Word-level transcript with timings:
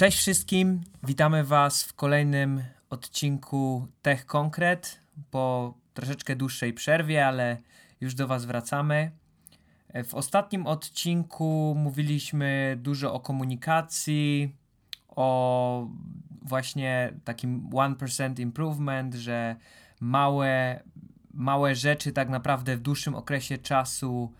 Cześć 0.00 0.18
wszystkim, 0.18 0.80
witamy 1.02 1.44
Was 1.44 1.84
w 1.84 1.94
kolejnym 1.94 2.62
odcinku 2.90 3.86
Tech 4.02 4.26
Konkret 4.26 5.00
po 5.30 5.74
troszeczkę 5.94 6.36
dłuższej 6.36 6.72
przerwie, 6.72 7.26
ale 7.26 7.56
już 8.00 8.14
do 8.14 8.26
Was 8.26 8.44
wracamy. 8.44 9.10
W 10.04 10.14
ostatnim 10.14 10.66
odcinku 10.66 11.74
mówiliśmy 11.78 12.78
dużo 12.80 13.14
o 13.14 13.20
komunikacji, 13.20 14.56
o 15.08 15.88
właśnie 16.42 17.14
takim 17.24 17.70
1% 17.70 18.40
improvement, 18.40 19.14
że 19.14 19.56
małe, 20.00 20.82
małe 21.34 21.74
rzeczy 21.74 22.12
tak 22.12 22.28
naprawdę 22.28 22.76
w 22.76 22.80
dłuższym 22.80 23.14
okresie 23.14 23.58
czasu 23.58 24.32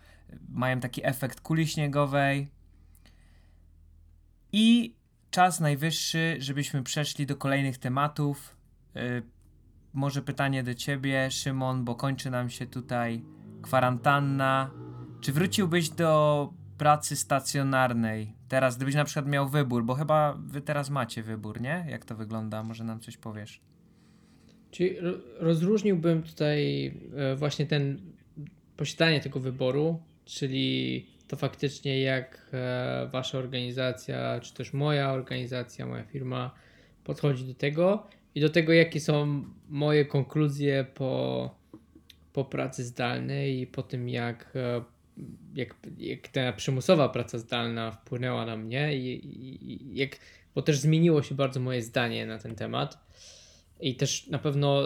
mają 0.49 0.79
taki 0.79 1.05
efekt 1.05 1.41
kuli 1.41 1.67
śniegowej. 1.67 2.51
I 4.51 4.95
czas 5.31 5.59
najwyższy, 5.59 6.35
żebyśmy 6.39 6.83
przeszli 6.83 7.25
do 7.25 7.35
kolejnych 7.35 7.77
tematów. 7.77 8.55
Yy, 8.95 9.23
może 9.93 10.21
pytanie 10.21 10.63
do 10.63 10.75
ciebie, 10.75 11.31
Szymon, 11.31 11.85
bo 11.85 11.95
kończy 11.95 12.31
nam 12.31 12.49
się 12.49 12.65
tutaj 12.65 13.23
kwarantanna. 13.61 14.71
Czy 15.21 15.31
wróciłbyś 15.31 15.89
do 15.89 16.53
pracy 16.77 17.15
stacjonarnej 17.15 18.33
teraz, 18.47 18.77
gdybyś 18.77 18.95
na 18.95 19.05
przykład 19.05 19.27
miał 19.27 19.49
wybór, 19.49 19.85
bo 19.85 19.93
chyba 19.93 20.37
wy 20.47 20.61
teraz 20.61 20.89
macie 20.89 21.23
wybór, 21.23 21.61
nie? 21.61 21.85
Jak 21.89 22.05
to 22.05 22.15
wygląda? 22.15 22.63
Może 22.63 22.83
nam 22.83 22.99
coś 22.99 23.17
powiesz? 23.17 23.61
Czyli 24.71 24.95
rozróżniłbym 25.39 26.23
tutaj 26.23 26.87
e, 27.15 27.35
właśnie 27.35 27.65
ten 27.65 28.01
posiadanie 28.77 29.19
tego 29.19 29.39
wyboru, 29.39 29.99
czyli 30.25 31.05
to 31.27 31.35
faktycznie 31.35 32.01
jak 32.01 32.49
e, 32.53 33.09
wasza 33.11 33.37
organizacja, 33.37 34.39
czy 34.39 34.53
też 34.53 34.73
moja 34.73 35.11
organizacja, 35.11 35.85
moja 35.85 36.03
firma 36.03 36.51
podchodzi 37.03 37.45
do 37.45 37.53
tego 37.53 38.07
i 38.35 38.41
do 38.41 38.49
tego, 38.49 38.73
jakie 38.73 38.99
są 38.99 39.43
moje 39.69 40.05
konkluzje 40.05 40.85
po, 40.93 41.55
po 42.33 42.45
pracy 42.45 42.83
zdalnej 42.83 43.61
i 43.61 43.67
po 43.67 43.83
tym, 43.83 44.09
jak, 44.09 44.53
e, 44.55 44.83
jak, 45.55 45.75
jak 45.97 46.27
ta 46.27 46.53
przymusowa 46.53 47.09
praca 47.09 47.37
zdalna 47.37 47.91
wpłynęła 47.91 48.45
na 48.45 48.57
mnie 48.57 48.97
i, 48.97 49.25
i, 49.71 49.95
jak, 49.95 50.17
bo 50.55 50.61
też 50.61 50.79
zmieniło 50.79 51.23
się 51.23 51.35
bardzo 51.35 51.59
moje 51.59 51.81
zdanie 51.81 52.25
na 52.25 52.39
ten 52.39 52.55
temat 52.55 52.97
i 53.79 53.95
też 53.95 54.27
na 54.27 54.39
pewno 54.39 54.83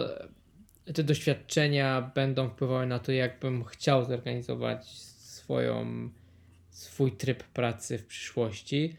te 0.94 1.04
doświadczenia 1.04 2.10
będą 2.14 2.48
wpływały 2.48 2.86
na 2.86 2.98
to, 2.98 3.12
jakbym 3.12 3.64
chciał 3.64 4.04
zorganizować 4.04 4.86
swoją 4.86 6.08
swój 6.70 7.12
tryb 7.12 7.42
pracy 7.44 7.98
w 7.98 8.06
przyszłości. 8.06 8.96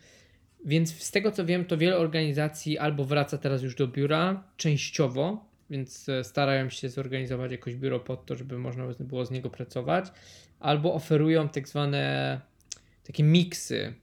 Więc 0.65 1.03
z 1.03 1.11
tego 1.11 1.31
co 1.31 1.45
wiem, 1.45 1.65
to 1.65 1.77
wiele 1.77 1.97
organizacji 1.97 2.77
albo 2.77 3.05
wraca 3.05 3.37
teraz 3.37 3.63
już 3.63 3.75
do 3.75 3.87
biura 3.87 4.43
częściowo, 4.57 5.45
więc 5.69 6.09
e, 6.09 6.23
starają 6.23 6.69
się 6.69 6.89
zorganizować 6.89 7.51
jakoś 7.51 7.75
biuro 7.75 7.99
pod 7.99 8.25
to, 8.25 8.35
żeby 8.35 8.57
można 8.57 8.85
było 8.99 9.25
z 9.25 9.31
niego 9.31 9.49
pracować, 9.49 10.05
albo 10.59 10.93
oferują 10.93 11.49
tak 11.49 11.67
zwane 11.67 12.41
takie 13.03 13.23
miksy, 13.23 13.93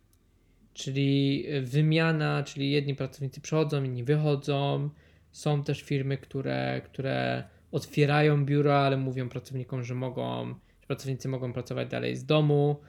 czyli 0.75 1.47
wymiana, 1.63 2.43
czyli 2.43 2.71
jedni 2.71 2.95
pracownicy 2.95 3.41
przychodzą, 3.41 3.85
inni 3.85 4.05
wychodzą. 4.05 4.91
Są 5.33 5.65
też 5.65 5.83
firmy, 5.83 6.19
które, 6.19 6.83
które 6.85 7.45
otwierają 7.73 8.45
biura, 8.45 8.75
ale 8.75 8.97
mówią 8.97 9.29
pracownikom, 9.29 9.85
że 9.85 9.95
mogą, 9.95 10.49
że 10.81 10.87
pracownicy 10.87 11.29
mogą 11.29 11.53
pracować 11.53 11.89
dalej 11.89 12.17
z 12.17 12.25
domu. 12.25 12.81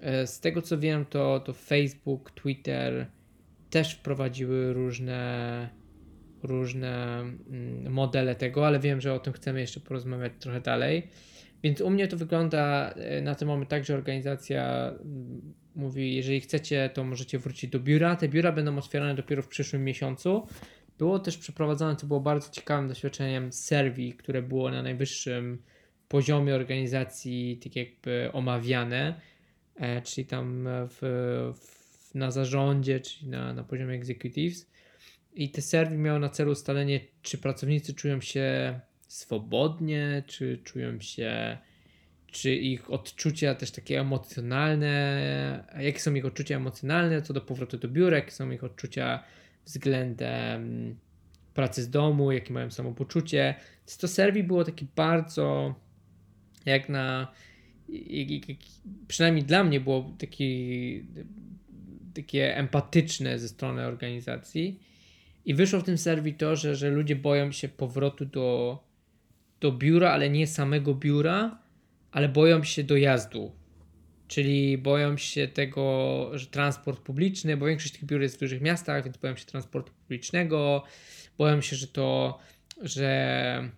E, 0.00 0.26
z 0.26 0.40
tego 0.40 0.62
co 0.62 0.78
wiem, 0.78 1.04
to, 1.04 1.40
to 1.40 1.52
Facebook, 1.52 2.30
Twitter 2.30 3.06
też 3.70 3.94
wprowadziły 3.94 4.72
różne, 4.72 5.68
różne 6.42 7.20
mm, 7.20 7.92
modele 7.92 8.34
tego, 8.34 8.66
ale 8.66 8.80
wiem, 8.80 9.00
że 9.00 9.14
o 9.14 9.18
tym 9.18 9.32
chcemy 9.32 9.60
jeszcze 9.60 9.80
porozmawiać 9.80 10.32
trochę 10.40 10.60
dalej. 10.60 11.08
Więc 11.62 11.80
u 11.80 11.90
mnie 11.90 12.08
to 12.08 12.16
wygląda 12.16 12.90
e, 12.90 13.22
na 13.22 13.34
ten 13.34 13.48
moment 13.48 13.70
tak, 13.70 13.84
że 13.84 13.94
organizacja 13.94 14.88
mm, 14.88 15.54
mówi, 15.74 16.14
jeżeli 16.14 16.40
chcecie, 16.40 16.90
to 16.94 17.04
możecie 17.04 17.38
wrócić 17.38 17.70
do 17.70 17.80
biura. 17.80 18.16
Te 18.16 18.28
biura 18.28 18.52
będą 18.52 18.78
otwierane 18.78 19.14
dopiero 19.14 19.42
w 19.42 19.48
przyszłym 19.48 19.84
miesiącu. 19.84 20.46
Było 20.98 21.18
też 21.18 21.38
przeprowadzone, 21.38 21.96
co 21.96 22.06
było 22.06 22.20
bardzo 22.20 22.50
ciekawym 22.50 22.88
doświadczeniem, 22.88 23.52
serwii, 23.52 24.12
które 24.12 24.42
było 24.42 24.70
na 24.70 24.82
najwyższym 24.82 25.62
poziomie 26.08 26.54
organizacji, 26.54 27.60
tak 27.62 27.76
jakby 27.76 28.30
omawiane 28.32 29.20
E, 29.80 30.02
czyli 30.02 30.26
tam 30.26 30.68
w, 30.68 30.98
w, 31.60 32.14
na 32.14 32.30
zarządzie, 32.30 33.00
czyli 33.00 33.28
na, 33.28 33.52
na 33.52 33.64
poziomie 33.64 33.94
executives. 33.94 34.70
I 35.34 35.50
te 35.50 35.62
serwy 35.62 35.98
miały 35.98 36.18
na 36.18 36.28
celu 36.28 36.52
ustalenie, 36.52 37.00
czy 37.22 37.38
pracownicy 37.38 37.94
czują 37.94 38.20
się 38.20 38.80
swobodnie, 39.10 40.22
czy 40.26 40.58
czują 40.64 41.00
się, 41.00 41.58
czy 42.26 42.54
ich 42.54 42.90
odczucia 42.90 43.54
też 43.54 43.70
takie 43.70 44.00
emocjonalne, 44.00 45.64
jakie 45.80 46.00
są 46.00 46.14
ich 46.14 46.24
odczucia 46.26 46.56
emocjonalne 46.56 47.22
co 47.22 47.32
do 47.32 47.40
powrotu 47.40 47.78
do 47.78 47.88
biura, 47.88 48.16
jakie 48.16 48.30
są 48.30 48.50
ich 48.50 48.64
odczucia 48.64 49.24
względem 49.64 50.96
pracy 51.54 51.82
z 51.82 51.90
domu, 51.90 52.32
jakie 52.32 52.52
mają 52.52 52.70
samopoczucie. 52.70 53.54
To 54.00 54.08
serwi 54.08 54.42
było 54.42 54.64
takie 54.64 54.86
bardzo 54.96 55.74
jak 56.66 56.88
na 56.88 57.32
przynajmniej 59.08 59.44
dla 59.44 59.64
mnie 59.64 59.80
było 59.80 60.12
taki, 60.18 61.04
takie 62.14 62.56
empatyczne 62.56 63.38
ze 63.38 63.48
strony 63.48 63.86
organizacji. 63.86 64.80
I 65.44 65.54
wyszło 65.54 65.80
w 65.80 65.84
tym 65.84 65.98
serwis 65.98 66.34
to, 66.38 66.56
że, 66.56 66.76
że 66.76 66.90
ludzie 66.90 67.16
boją 67.16 67.52
się 67.52 67.68
powrotu 67.68 68.24
do, 68.26 68.78
do 69.60 69.72
biura, 69.72 70.10
ale 70.10 70.30
nie 70.30 70.46
samego 70.46 70.94
biura, 70.94 71.58
ale 72.12 72.28
boją 72.28 72.64
się 72.64 72.84
dojazdu. 72.84 73.52
Czyli 74.28 74.78
boją 74.78 75.16
się 75.16 75.48
tego, 75.48 76.30
że 76.34 76.46
transport 76.46 77.00
publiczny, 77.00 77.56
bo 77.56 77.66
większość 77.66 77.94
tych 77.94 78.04
biur 78.04 78.22
jest 78.22 78.36
w 78.36 78.40
dużych 78.40 78.60
miastach, 78.60 79.04
więc 79.04 79.16
boją 79.16 79.36
się 79.36 79.44
transportu 79.44 79.92
publicznego, 79.92 80.84
boją 81.38 81.60
się, 81.60 81.76
że 81.76 81.86
to, 81.86 82.38
że 82.82 83.70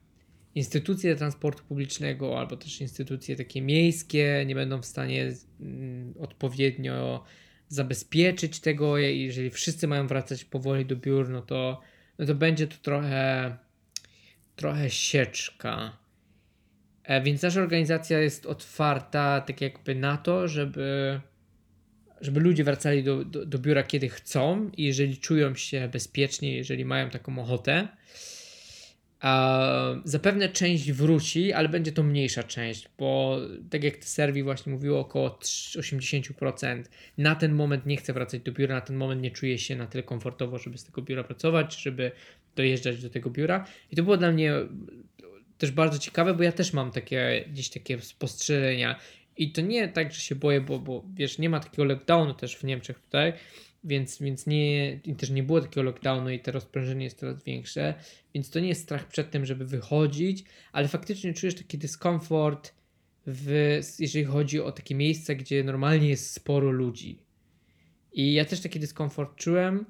instytucje 0.54 1.16
transportu 1.16 1.62
publicznego 1.64 2.38
albo 2.38 2.56
też 2.56 2.80
instytucje 2.80 3.36
takie 3.36 3.62
miejskie 3.62 4.44
nie 4.46 4.54
będą 4.54 4.82
w 4.82 4.86
stanie 4.86 5.32
mm, 5.60 6.14
odpowiednio 6.18 7.24
zabezpieczyć 7.68 8.60
tego. 8.60 8.98
Jeżeli 8.98 9.50
wszyscy 9.50 9.88
mają 9.88 10.06
wracać 10.06 10.44
powoli 10.44 10.86
do 10.86 10.96
biur, 10.96 11.28
no 11.28 11.42
to, 11.42 11.80
no 12.18 12.26
to 12.26 12.34
będzie 12.34 12.66
to 12.66 12.76
trochę, 12.82 13.56
trochę 14.62 14.90
sieczka. 14.90 15.96
E, 17.04 17.22
więc 17.22 17.42
nasza 17.42 17.60
organizacja 17.60 18.18
jest 18.18 18.46
otwarta 18.46 19.40
tak 19.40 19.60
jakby 19.60 19.94
na 19.94 20.16
to, 20.16 20.48
żeby, 20.48 21.20
żeby 22.20 22.40
ludzie 22.40 22.64
wracali 22.64 23.04
do, 23.04 23.24
do, 23.24 23.46
do 23.46 23.58
biura 23.58 23.82
kiedy 23.82 24.08
chcą 24.08 24.70
i 24.76 24.84
jeżeli 24.84 25.16
czują 25.18 25.54
się 25.54 25.88
bezpiecznie, 25.92 26.56
jeżeli 26.56 26.84
mają 26.84 27.10
taką 27.10 27.38
ochotę. 27.38 27.88
Zapewne 30.04 30.48
część 30.48 30.92
wróci, 30.92 31.52
ale 31.52 31.68
będzie 31.68 31.92
to 31.92 32.02
mniejsza 32.02 32.42
część, 32.42 32.88
bo 32.98 33.38
tak 33.70 33.84
jak 33.84 34.04
serwi 34.04 34.42
właśnie 34.42 34.72
mówiło, 34.72 35.00
około 35.00 35.28
80% 35.28 36.82
na 37.18 37.34
ten 37.34 37.52
moment 37.52 37.86
nie 37.86 37.96
chce 37.96 38.12
wracać 38.12 38.40
do 38.42 38.52
biura, 38.52 38.74
na 38.74 38.80
ten 38.80 38.96
moment 38.96 39.22
nie 39.22 39.30
czuje 39.30 39.58
się 39.58 39.76
na 39.76 39.86
tyle 39.86 40.02
komfortowo, 40.02 40.58
żeby 40.58 40.78
z 40.78 40.84
tego 40.84 41.02
biura 41.02 41.24
pracować, 41.24 41.82
żeby 41.82 42.12
dojeżdżać 42.56 43.02
do 43.02 43.10
tego 43.10 43.30
biura. 43.30 43.66
I 43.90 43.96
to 43.96 44.02
było 44.02 44.16
dla 44.16 44.32
mnie 44.32 44.52
też 45.58 45.70
bardzo 45.70 45.98
ciekawe, 45.98 46.34
bo 46.34 46.42
ja 46.42 46.52
też 46.52 46.72
mam 46.72 46.90
takie 46.90 47.44
gdzieś 47.52 47.70
takie 47.70 48.00
spostrzeżenia. 48.00 48.98
I 49.36 49.52
to 49.52 49.60
nie 49.60 49.88
tak, 49.88 50.12
że 50.12 50.20
się 50.20 50.34
boję, 50.34 50.60
bo, 50.60 50.78
bo 50.78 51.04
wiesz, 51.14 51.38
nie 51.38 51.50
ma 51.50 51.60
takiego 51.60 51.84
lockdownu 51.84 52.34
też 52.34 52.56
w 52.56 52.64
Niemczech 52.64 52.98
tutaj, 52.98 53.32
więc, 53.84 54.22
więc 54.22 54.46
nie, 54.46 55.00
też 55.18 55.30
nie 55.30 55.42
było 55.42 55.60
takiego 55.60 55.82
lockdownu 55.82 56.30
i 56.30 56.40
to 56.40 56.52
rozprężenie 56.52 57.04
jest 57.04 57.18
coraz 57.18 57.44
większe, 57.44 57.94
więc 58.34 58.50
to 58.50 58.60
nie 58.60 58.68
jest 58.68 58.82
strach 58.82 59.08
przed 59.08 59.30
tym, 59.30 59.46
żeby 59.46 59.64
wychodzić, 59.64 60.44
ale 60.72 60.88
faktycznie 60.88 61.34
czujesz 61.34 61.54
taki 61.54 61.78
dyskomfort, 61.78 62.74
w, 63.26 63.80
jeżeli 63.98 64.24
chodzi 64.24 64.60
o 64.60 64.72
takie 64.72 64.94
miejsca, 64.94 65.34
gdzie 65.34 65.64
normalnie 65.64 66.08
jest 66.08 66.32
sporo 66.32 66.70
ludzi. 66.70 67.18
I 68.12 68.32
ja 68.32 68.44
też 68.44 68.60
taki 68.60 68.80
dyskomfort 68.80 69.36
czułem. 69.36 69.84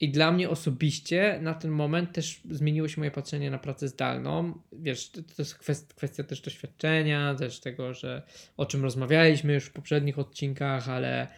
I 0.00 0.08
dla 0.08 0.32
mnie 0.32 0.50
osobiście 0.50 1.38
na 1.42 1.54
ten 1.54 1.70
moment 1.70 2.12
też 2.12 2.40
zmieniło 2.50 2.88
się 2.88 3.00
moje 3.00 3.10
patrzenie 3.10 3.50
na 3.50 3.58
pracę 3.58 3.88
zdalną. 3.88 4.60
Wiesz, 4.72 5.10
to, 5.10 5.22
to 5.22 5.34
jest 5.38 5.54
kwestia, 5.94 6.24
też 6.24 6.40
doświadczenia, 6.40 7.34
też 7.34 7.60
tego, 7.60 7.94
że 7.94 8.22
o 8.56 8.66
czym 8.66 8.82
rozmawialiśmy 8.82 9.54
już 9.54 9.64
w 9.64 9.72
poprzednich 9.72 10.18
odcinkach, 10.18 10.88
ale 10.88 11.28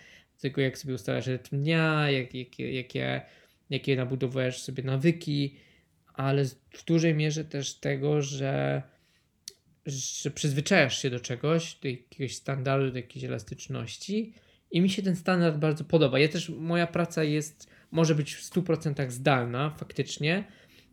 tego, 0.41 0.61
jak 0.61 0.79
sobie 0.79 0.94
ustalasz 0.94 1.26
rytm 1.26 1.61
dnia, 1.61 2.11
jak, 2.11 2.35
jak, 2.35 2.59
jakie, 2.59 3.20
jakie 3.70 3.97
nabudowujesz 3.97 4.62
sobie 4.62 4.82
nawyki, 4.82 5.56
ale 6.15 6.44
w 6.70 6.85
dużej 6.87 7.15
mierze 7.15 7.44
też 7.44 7.75
tego, 7.75 8.23
że, 8.23 8.82
że 9.87 10.31
przyzwyczajasz 10.31 11.03
się 11.03 11.11
do 11.11 11.20
czegoś, 11.20 11.75
do 11.75 11.88
jakiegoś 11.88 12.35
standardu, 12.35 12.91
do 12.91 12.97
jakiejś 12.97 13.25
elastyczności 13.25 14.32
i 14.70 14.81
mi 14.81 14.91
się 14.91 15.03
ten 15.03 15.17
standard 15.17 15.56
bardzo 15.56 15.85
podoba. 15.85 16.19
Ja 16.19 16.29
też, 16.29 16.49
moja 16.49 16.87
praca 16.87 17.25
jest, 17.25 17.71
może 17.93 18.15
być 18.15 18.35
w 18.35 18.43
100% 18.43 19.11
zdalna 19.11 19.71
faktycznie, 19.71 20.44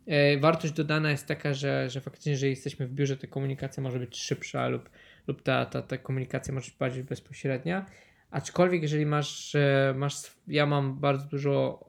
E, 0.06 0.38
wartość 0.38 0.72
dodana 0.72 1.10
jest 1.10 1.26
taka, 1.26 1.54
że, 1.54 1.90
że 1.90 2.00
faktycznie, 2.00 2.36
że 2.36 2.48
jesteśmy 2.48 2.86
w 2.86 2.92
biurze, 2.92 3.16
ta 3.16 3.26
komunikacja 3.26 3.82
może 3.82 3.98
być 3.98 4.16
szybsza 4.16 4.68
lub, 4.68 4.90
lub 5.26 5.42
ta, 5.42 5.66
ta, 5.66 5.82
ta 5.82 5.98
komunikacja 5.98 6.54
może 6.54 6.66
być 6.70 6.78
bardziej 6.78 7.04
bezpośrednia. 7.04 7.86
Aczkolwiek, 8.30 8.82
jeżeli 8.82 9.06
masz, 9.06 9.56
masz, 9.94 10.14
ja 10.46 10.66
mam 10.66 11.00
bardzo 11.00 11.26
dużo 11.26 11.84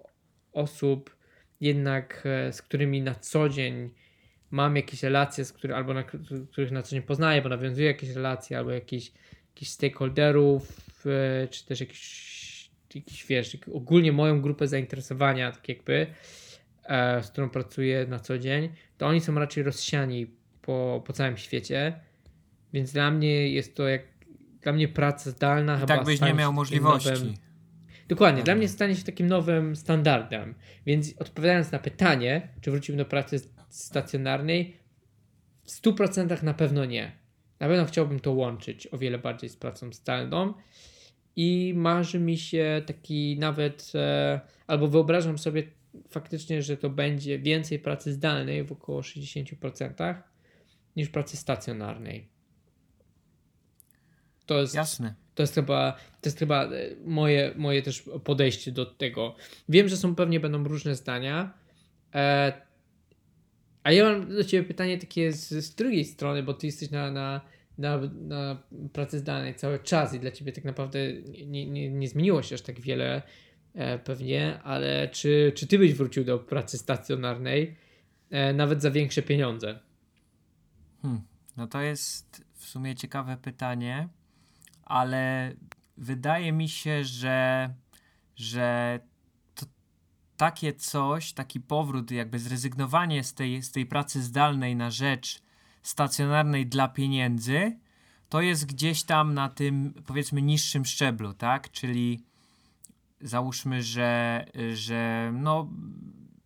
osób 0.54 1.16
jednak, 1.62 2.24
e, 2.25 2.54
z 2.54 2.62
którymi 2.62 3.02
na 3.02 3.16
co 3.16 3.50
dzień 3.50 3.90
mam 4.52 4.75
jakieś 4.75 5.04
relacje, 5.04 5.46
z 5.46 5.54
których, 5.54 5.78
albo 5.78 5.94
na 5.94 6.04
których 6.52 6.72
na 6.72 6.81
co 6.81 6.92
dzień 6.92 7.02
poznaję, 7.02 7.42
bo 7.42 7.50
nawiązuję 7.50 7.88
jakieś 7.88 8.10
relacje, 8.10 8.58
albo 8.58 8.72
jakichś, 8.72 9.12
jakichś 9.50 9.72
stakeholderów, 9.72 10.84
e, 11.06 11.48
czy 11.48 11.66
też 11.66 11.80
jakiś, 11.80 12.40
jakiś 12.95 13.25
wiesz, 13.25 13.57
ogólnie 13.73 14.11
moją 14.11 14.41
grupę 14.41 14.67
zainteresowania, 14.67 15.51
tak 15.51 15.69
jakby, 15.69 16.07
e, 16.83 17.23
z 17.23 17.31
którą 17.31 17.49
pracuję 17.49 18.05
na 18.09 18.19
co 18.19 18.39
dzień, 18.39 18.69
to 18.97 19.07
oni 19.07 19.21
są 19.21 19.35
raczej 19.35 19.63
rozsiani 19.63 20.27
po, 20.61 21.03
po 21.05 21.13
całym 21.13 21.38
świecie, 21.38 21.99
więc 22.73 22.91
dla 22.93 23.11
mnie 23.11 23.49
jest 23.49 23.75
to 23.75 23.88
jak 23.88 24.01
dla 24.61 24.73
mnie 24.73 24.88
praca 24.88 25.31
zdalna 25.31 25.75
I 25.75 25.79
chyba 25.79 25.88
tak 25.88 26.05
byś 26.05 26.21
nie 26.21 26.33
miał 26.33 26.53
możliwości. 26.53 27.09
Nowym, 27.09 27.33
dokładnie, 28.07 28.43
dla 28.43 28.55
mnie 28.55 28.69
stanie 28.69 28.95
się 28.95 29.03
takim 29.03 29.27
nowym 29.27 29.75
standardem. 29.75 30.55
Więc 30.85 31.13
odpowiadając 31.17 31.71
na 31.71 31.79
pytanie, 31.79 32.47
czy 32.61 32.71
wróciłbym 32.71 32.97
do 32.97 33.05
pracy 33.05 33.39
stacjonarnej, 33.69 34.77
w 35.63 35.71
100% 35.71 36.43
na 36.43 36.53
pewno 36.53 36.85
nie. 36.85 37.11
Na 37.59 37.67
pewno 37.67 37.85
chciałbym 37.85 38.19
to 38.19 38.31
łączyć 38.31 38.88
o 38.91 38.97
wiele 38.97 39.17
bardziej 39.17 39.49
z 39.49 39.55
pracą 39.55 39.93
zdalną 39.93 40.53
i 41.36 41.74
marzy 41.75 42.19
mi 42.19 42.38
się 42.38 42.81
taki 42.86 43.38
nawet, 43.39 43.92
e, 43.95 44.42
albo 44.68 44.88
wyobrażam 44.88 45.38
sobie 45.38 45.63
faktycznie, 46.10 46.62
że 46.62 46.78
to 46.78 46.89
będzie 46.89 47.39
więcej 47.39 47.80
pracy 47.80 48.13
zdalnej 48.13 48.63
w 48.63 48.72
około 48.72 49.01
60% 49.01 50.24
niż 50.95 51.10
pracy 51.10 51.38
stacjonarnej. 51.38 52.28
To 54.45 54.62
jest, 54.62 54.75
Jasne. 54.75 55.16
To 55.36 55.44
jest 55.44 55.56
chyba, 55.56 55.92
to 55.92 56.30
jest 56.30 56.39
chyba 56.39 56.66
e, 56.66 56.69
moje, 57.06 57.54
moje 57.56 57.81
też 57.81 58.04
podejście 58.24 58.72
do 58.72 58.86
tego. 58.86 59.36
Wiem, 59.69 59.88
że 59.88 59.98
są 59.98 60.16
pewnie 60.16 60.39
będą 60.39 60.63
różne 60.63 60.95
zdania. 60.95 61.54
E, 62.16 62.54
a 63.84 63.92
ja 63.92 64.04
mam 64.04 64.36
do 64.36 64.44
Ciebie 64.44 64.68
pytanie 64.68 64.98
takie 64.98 65.31
z, 65.31 65.50
z 65.50 65.75
drugiej 65.75 66.06
strony, 66.06 66.44
bo 66.44 66.54
Ty 66.54 66.66
jesteś 66.66 66.89
na, 66.89 67.12
na, 67.12 67.42
na, 67.77 67.97
na 68.13 68.63
pracy 68.94 69.19
zdalnej 69.19 69.56
cały 69.56 69.79
czas 69.79 70.13
i 70.13 70.19
dla 70.19 70.31
Ciebie 70.31 70.51
tak 70.51 70.63
naprawdę 70.63 71.00
nie, 71.47 71.65
nie, 71.65 71.89
nie 71.89 72.07
zmieniło 72.07 72.44
się 72.44 72.56
aż 72.56 72.62
tak 72.62 72.81
wiele 72.81 73.21
E, 73.73 74.00
pewnie, 74.00 74.59
ale 74.63 75.07
czy, 75.07 75.51
czy 75.56 75.68
ty 75.68 75.77
byś 75.77 75.94
wrócił 75.94 76.23
do 76.23 76.39
pracy 76.39 76.77
stacjonarnej 76.77 77.75
e, 78.29 78.53
nawet 78.53 78.81
za 78.81 78.91
większe 78.91 79.21
pieniądze? 79.21 79.79
Hmm, 81.01 81.21
no 81.57 81.68
to 81.68 81.81
jest 81.81 82.45
w 82.53 82.65
sumie 82.65 82.95
ciekawe 82.95 83.38
pytanie, 83.38 84.09
ale 84.83 85.53
wydaje 85.97 86.51
mi 86.51 86.69
się, 86.69 87.03
że, 87.03 87.69
że 88.35 89.00
takie 90.38 90.74
coś, 90.74 91.33
taki 91.33 91.59
powrót, 91.59 92.12
jakby 92.12 92.39
zrezygnowanie 92.39 93.24
z 93.24 93.33
tej, 93.33 93.62
z 93.62 93.71
tej 93.71 93.85
pracy 93.85 94.21
zdalnej 94.21 94.75
na 94.75 94.91
rzecz 94.91 95.41
stacjonarnej 95.83 96.68
dla 96.68 96.88
pieniędzy, 96.88 97.78
to 98.30 98.42
jest 98.42 98.66
gdzieś 98.66 99.04
tam 99.04 99.33
na 99.33 99.50
tym 99.50 99.94
powiedzmy 100.06 100.42
niższym 100.42 100.86
szczeblu, 100.86 101.33
tak? 101.33 101.72
Czyli 101.72 102.24
załóżmy, 103.22 103.83
że, 103.83 104.45
że 104.74 105.31
no 105.33 105.69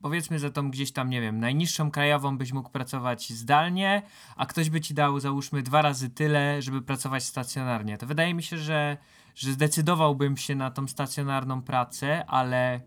powiedzmy 0.02 0.40
za 0.40 0.50
tą 0.50 0.72
gdzieś 0.72 0.92
tam, 0.92 1.10
nie 1.10 1.22
wiem, 1.22 1.40
najniższą 1.40 1.92
krajową 1.92 2.38
byś 2.38 2.54
mógł 2.54 2.70
pracować 2.70 3.34
zdalnie, 3.34 4.02
a 4.36 4.46
ktoś 4.46 4.70
by 4.70 4.82
ci 4.82 4.94
dał, 4.94 5.20
załóżmy, 5.20 5.64
dwa 5.64 5.82
razy 5.82 6.10
tyle, 6.10 6.62
żeby 6.62 6.82
pracować 6.82 7.24
stacjonarnie. 7.24 7.98
To 7.98 8.06
wydaje 8.06 8.34
mi 8.34 8.44
się, 8.44 8.58
że, 8.58 8.98
że 9.36 9.52
zdecydowałbym 9.52 10.38
się 10.38 10.56
na 10.56 10.72
tą 10.72 10.88
stacjonarną 10.88 11.62
pracę, 11.62 12.26
ale, 12.26 12.80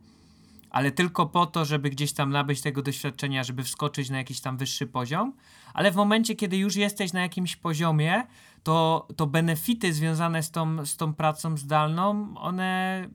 ale 0.71 0.91
tylko 0.91 1.27
po 1.27 1.47
to, 1.47 1.65
żeby 1.65 1.91
gdzieś 1.91 2.13
tam 2.13 2.31
nabyć 2.31 2.61
tego 2.61 2.83
doświadczenia, 2.83 3.45
żeby 3.45 3.63
wskoczyć 3.63 4.11
na 4.11 4.19
jakiś 4.19 4.41
tam 4.41 4.57
wyższy 4.57 4.87
poziom. 4.87 5.33
Ale 5.75 5.91
w 5.91 5.97
momencie, 5.97 6.35
kiedy 6.35 6.57
już 6.57 6.77
jesteś 6.77 7.13
na 7.13 7.23
jakimś 7.23 7.57
poziomie, 7.57 8.23
to, 8.63 9.09
to 9.17 9.27
benefity 9.27 9.93
związane 9.93 10.43
z 10.43 10.51
tą, 10.51 10.87
z 10.87 10.97
tą 10.97 11.15
pracą 11.15 11.57
zdalną, 11.57 12.35
one 12.37 13.09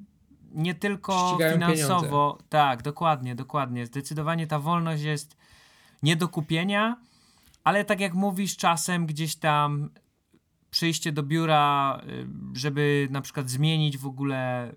nie 0.51 0.75
tylko 0.75 1.29
Ścigają 1.29 1.53
finansowo. 1.53 2.31
Pieniądze. 2.31 2.49
Tak, 2.49 2.81
dokładnie, 2.81 3.35
dokładnie. 3.35 3.85
Zdecydowanie 3.85 4.47
ta 4.47 4.59
wolność 4.59 5.03
jest 5.03 5.37
nie 6.03 6.15
do 6.15 6.27
kupienia, 6.27 6.97
ale 7.63 7.85
tak 7.85 7.99
jak 7.99 8.13
mówisz, 8.13 8.57
czasem 8.57 9.05
gdzieś 9.05 9.35
tam 9.35 9.89
przyjście 10.69 11.11
do 11.11 11.23
biura, 11.23 12.01
y, 12.07 12.27
żeby 12.53 13.07
na 13.11 13.21
przykład 13.21 13.49
zmienić 13.49 13.97
w 13.97 14.07
ogóle 14.07 14.71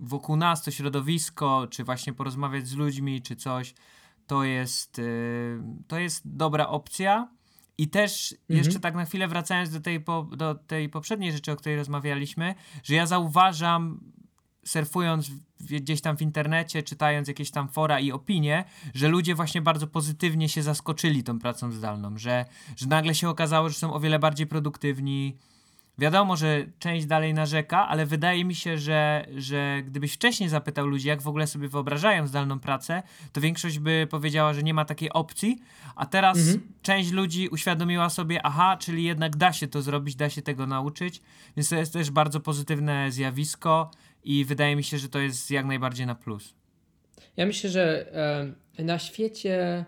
wokół 0.00 0.36
nas 0.36 0.62
to 0.62 0.70
środowisko, 0.70 1.66
czy 1.70 1.84
właśnie 1.84 2.12
porozmawiać 2.12 2.68
z 2.68 2.74
ludźmi, 2.74 3.22
czy 3.22 3.36
coś, 3.36 3.74
to 4.26 4.44
jest, 4.44 4.98
y, 4.98 5.62
to 5.86 5.98
jest 5.98 6.36
dobra 6.36 6.68
opcja. 6.68 7.28
I 7.78 7.88
też 7.88 8.32
mhm. 8.32 8.58
jeszcze 8.58 8.80
tak 8.80 8.94
na 8.94 9.04
chwilę 9.04 9.28
wracając 9.28 9.70
do 9.70 9.80
tej, 9.80 10.00
po, 10.00 10.22
do 10.22 10.54
tej 10.54 10.88
poprzedniej 10.88 11.32
rzeczy, 11.32 11.52
o 11.52 11.56
której 11.56 11.78
rozmawialiśmy, 11.78 12.54
że 12.82 12.94
ja 12.94 13.06
zauważam 13.06 14.00
surfując 14.64 15.30
gdzieś 15.60 16.00
tam 16.00 16.16
w 16.16 16.22
internecie, 16.22 16.82
czytając 16.82 17.28
jakieś 17.28 17.50
tam 17.50 17.68
fora 17.68 18.00
i 18.00 18.12
opinie, 18.12 18.64
że 18.94 19.08
ludzie 19.08 19.34
właśnie 19.34 19.62
bardzo 19.62 19.86
pozytywnie 19.86 20.48
się 20.48 20.62
zaskoczyli 20.62 21.22
tą 21.24 21.38
pracą 21.38 21.72
zdalną, 21.72 22.18
że, 22.18 22.44
że 22.76 22.86
nagle 22.86 23.14
się 23.14 23.28
okazało, 23.28 23.68
że 23.68 23.74
są 23.74 23.92
o 23.92 24.00
wiele 24.00 24.18
bardziej 24.18 24.46
produktywni. 24.46 25.36
Wiadomo, 25.98 26.36
że 26.36 26.66
część 26.78 27.06
dalej 27.06 27.34
narzeka, 27.34 27.88
ale 27.88 28.06
wydaje 28.06 28.44
mi 28.44 28.54
się, 28.54 28.78
że, 28.78 29.26
że 29.36 29.82
gdybyś 29.86 30.12
wcześniej 30.12 30.48
zapytał 30.48 30.86
ludzi, 30.86 31.08
jak 31.08 31.22
w 31.22 31.28
ogóle 31.28 31.46
sobie 31.46 31.68
wyobrażają 31.68 32.26
zdalną 32.26 32.60
pracę, 32.60 33.02
to 33.32 33.40
większość 33.40 33.78
by 33.78 34.06
powiedziała, 34.10 34.54
że 34.54 34.62
nie 34.62 34.74
ma 34.74 34.84
takiej 34.84 35.12
opcji, 35.12 35.58
a 35.96 36.06
teraz 36.06 36.38
mhm. 36.38 36.60
część 36.82 37.10
ludzi 37.10 37.48
uświadomiła 37.48 38.10
sobie, 38.10 38.40
aha, 38.42 38.76
czyli 38.80 39.04
jednak 39.04 39.36
da 39.36 39.52
się 39.52 39.68
to 39.68 39.82
zrobić, 39.82 40.16
da 40.16 40.30
się 40.30 40.42
tego 40.42 40.66
nauczyć, 40.66 41.22
więc 41.56 41.68
to 41.68 41.76
jest 41.76 41.92
też 41.92 42.10
bardzo 42.10 42.40
pozytywne 42.40 43.12
zjawisko 43.12 43.90
i 44.24 44.44
wydaje 44.44 44.76
mi 44.76 44.84
się, 44.84 44.98
że 44.98 45.08
to 45.08 45.18
jest 45.18 45.50
jak 45.50 45.66
najbardziej 45.66 46.06
na 46.06 46.14
plus. 46.14 46.54
Ja 47.36 47.46
myślę, 47.46 47.70
że 47.70 48.14
e, 48.78 48.84
na 48.84 48.98
świecie 48.98 49.84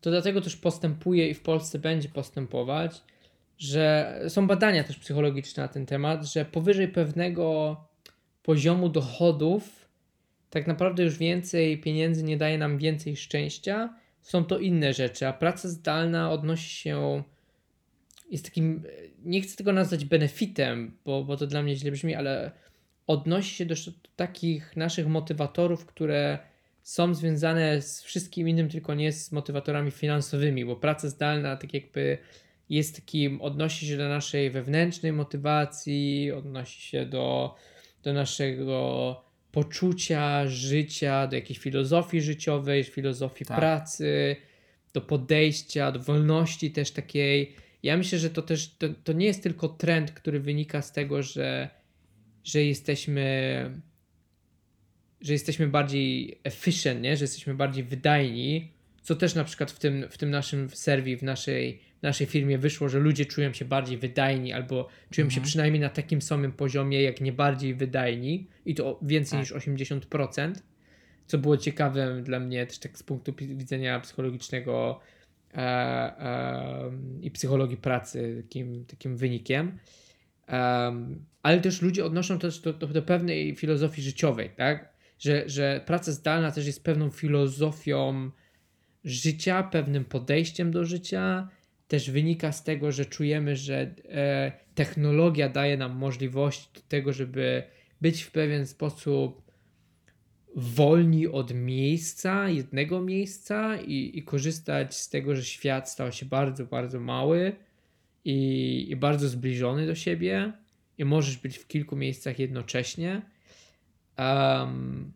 to 0.00 0.10
dlatego 0.10 0.40
też 0.40 0.56
postępuje 0.56 1.30
i 1.30 1.34
w 1.34 1.40
Polsce 1.40 1.78
będzie 1.78 2.08
postępować, 2.08 3.02
że 3.58 4.20
są 4.28 4.46
badania 4.46 4.84
też 4.84 4.98
psychologiczne 4.98 5.62
na 5.62 5.68
ten 5.68 5.86
temat, 5.86 6.24
że 6.26 6.44
powyżej 6.44 6.88
pewnego 6.88 7.76
poziomu 8.42 8.88
dochodów 8.88 9.88
tak 10.50 10.66
naprawdę 10.66 11.02
już 11.02 11.18
więcej 11.18 11.80
pieniędzy 11.80 12.22
nie 12.22 12.36
daje 12.36 12.58
nam 12.58 12.78
więcej 12.78 13.16
szczęścia. 13.16 13.94
Są 14.22 14.44
to 14.44 14.58
inne 14.58 14.92
rzeczy, 14.92 15.26
a 15.26 15.32
praca 15.32 15.68
zdalna 15.68 16.30
odnosi 16.30 16.70
się 16.70 17.22
jest 18.30 18.44
takim, 18.44 18.82
nie 19.24 19.40
chcę 19.40 19.56
tego 19.56 19.72
nazwać 19.72 20.04
benefitem, 20.04 20.96
bo, 21.04 21.24
bo 21.24 21.36
to 21.36 21.46
dla 21.46 21.62
mnie 21.62 21.76
źle 21.76 21.90
brzmi, 21.90 22.14
ale 22.14 22.50
odnosi 23.06 23.54
się 23.54 23.66
do 23.66 23.74
takich 24.16 24.76
naszych 24.76 25.08
motywatorów, 25.08 25.86
które 25.86 26.38
są 26.82 27.14
związane 27.14 27.82
z 27.82 28.02
wszystkim 28.02 28.48
innym, 28.48 28.68
tylko 28.68 28.94
nie 28.94 29.12
z 29.12 29.32
motywatorami 29.32 29.90
finansowymi, 29.90 30.64
bo 30.64 30.76
praca 30.76 31.08
zdalna 31.08 31.56
tak 31.56 31.74
jakby 31.74 32.18
jest 32.70 32.96
takim, 32.96 33.40
odnosi 33.40 33.86
się 33.86 33.96
do 33.96 34.08
naszej 34.08 34.50
wewnętrznej 34.50 35.12
motywacji, 35.12 36.32
odnosi 36.32 36.80
się 36.80 37.06
do, 37.06 37.54
do 38.02 38.12
naszego 38.12 39.24
poczucia 39.52 40.46
życia, 40.46 41.26
do 41.26 41.36
jakiejś 41.36 41.58
filozofii 41.58 42.20
życiowej, 42.20 42.84
filozofii 42.84 43.44
tak. 43.44 43.58
pracy, 43.58 44.36
do 44.92 45.00
podejścia, 45.00 45.92
do 45.92 46.00
wolności 46.00 46.70
też 46.70 46.90
takiej. 46.90 47.54
Ja 47.82 47.96
myślę, 47.96 48.18
że 48.18 48.30
to 48.30 48.42
też 48.42 48.74
to, 48.78 48.86
to 49.04 49.12
nie 49.12 49.26
jest 49.26 49.42
tylko 49.42 49.68
trend, 49.68 50.10
który 50.10 50.40
wynika 50.40 50.82
z 50.82 50.92
tego, 50.92 51.22
że 51.22 51.70
że 52.44 52.64
jesteśmy 52.64 53.70
że 55.20 55.32
jesteśmy 55.32 55.68
bardziej 55.68 56.40
efficient, 56.44 57.02
nie? 57.02 57.16
że 57.16 57.24
jesteśmy 57.24 57.54
bardziej 57.54 57.84
wydajni, 57.84 58.72
co 59.02 59.16
też 59.16 59.34
na 59.34 59.44
przykład 59.44 59.70
w 59.70 59.78
tym, 59.78 60.06
w 60.10 60.18
tym 60.18 60.30
naszym 60.30 60.70
serwis, 60.70 61.20
w 61.20 61.22
naszej 61.22 61.80
w 61.98 62.02
naszej 62.02 62.26
firmie 62.26 62.58
wyszło, 62.58 62.88
że 62.88 62.98
ludzie 62.98 63.26
czują 63.26 63.52
się 63.52 63.64
bardziej 63.64 63.98
wydajni 63.98 64.52
albo 64.52 64.88
czują 65.10 65.30
się 65.30 65.34
Mhm. 65.36 65.44
przynajmniej 65.46 65.80
na 65.80 65.88
takim 65.88 66.22
samym 66.22 66.52
poziomie, 66.52 67.02
jak 67.02 67.20
nie 67.20 67.32
bardziej 67.32 67.74
wydajni 67.74 68.46
i 68.64 68.74
to 68.74 68.98
więcej 69.02 69.38
Tak. 69.38 69.40
niż 69.40 69.52
80%, 69.52 70.62
co 71.26 71.38
było 71.38 71.56
ciekawe 71.56 72.22
dla 72.22 72.40
mnie 72.40 72.66
też 72.66 72.78
tak 72.78 72.98
z 72.98 73.02
punktu 73.02 73.32
widzenia 73.38 74.00
psychologicznego 74.00 75.00
e, 75.54 75.58
e, 75.58 76.90
i 77.20 77.30
psychologii 77.30 77.76
pracy 77.76 78.42
takim, 78.42 78.84
takim 78.84 79.16
wynikiem. 79.16 79.78
Em, 80.46 81.24
ale 81.42 81.60
też 81.60 81.82
ludzie 81.82 82.04
odnoszą 82.04 82.38
też 82.38 82.60
do, 82.60 82.72
do, 82.72 82.86
do 82.86 83.02
pewnej 83.02 83.56
filozofii 83.56 84.02
życiowej, 84.02 84.50
tak? 84.56 84.92
Że, 85.18 85.48
że 85.48 85.80
praca 85.86 86.12
zdalna 86.12 86.52
też 86.52 86.66
jest 86.66 86.84
pewną 86.84 87.10
filozofią 87.10 88.30
życia, 89.04 89.62
pewnym 89.62 90.04
podejściem 90.04 90.70
do 90.70 90.84
życia. 90.84 91.48
Też 91.88 92.10
wynika 92.10 92.52
z 92.52 92.64
tego, 92.64 92.92
że 92.92 93.04
czujemy, 93.04 93.56
że 93.56 93.94
e, 94.08 94.52
technologia 94.74 95.48
daje 95.48 95.76
nam 95.76 95.96
możliwość 95.96 96.70
do 96.74 96.80
tego, 96.80 97.12
żeby 97.12 97.62
być 98.00 98.22
w 98.22 98.30
pewien 98.30 98.66
sposób 98.66 99.46
wolni 100.56 101.26
od 101.26 101.54
miejsca, 101.54 102.48
jednego 102.48 103.02
miejsca 103.02 103.76
i, 103.76 104.18
i 104.18 104.22
korzystać 104.22 104.96
z 104.96 105.08
tego, 105.08 105.36
że 105.36 105.44
świat 105.44 105.90
stał 105.90 106.12
się 106.12 106.26
bardzo, 106.26 106.66
bardzo 106.66 107.00
mały 107.00 107.56
i, 108.24 108.86
i 108.90 108.96
bardzo 108.96 109.28
zbliżony 109.28 109.86
do 109.86 109.94
siebie 109.94 110.52
i 110.98 111.04
możesz 111.04 111.36
być 111.36 111.58
w 111.58 111.66
kilku 111.66 111.96
miejscach 111.96 112.38
jednocześnie. 112.38 113.22
Um, 114.18 115.12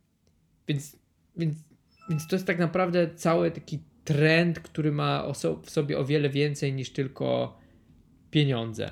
więc, 0.68 0.96
więc, 1.36 1.56
więc 2.10 2.26
to 2.26 2.36
jest 2.36 2.46
tak 2.46 2.58
naprawdę 2.58 3.14
cały 3.14 3.50
taki 3.50 3.78
trend, 4.10 4.60
który 4.60 4.92
ma 4.92 5.32
w 5.62 5.70
sobie 5.70 5.98
o 5.98 6.04
wiele 6.04 6.30
więcej 6.30 6.72
niż 6.72 6.92
tylko 6.92 7.58
pieniądze. 8.30 8.90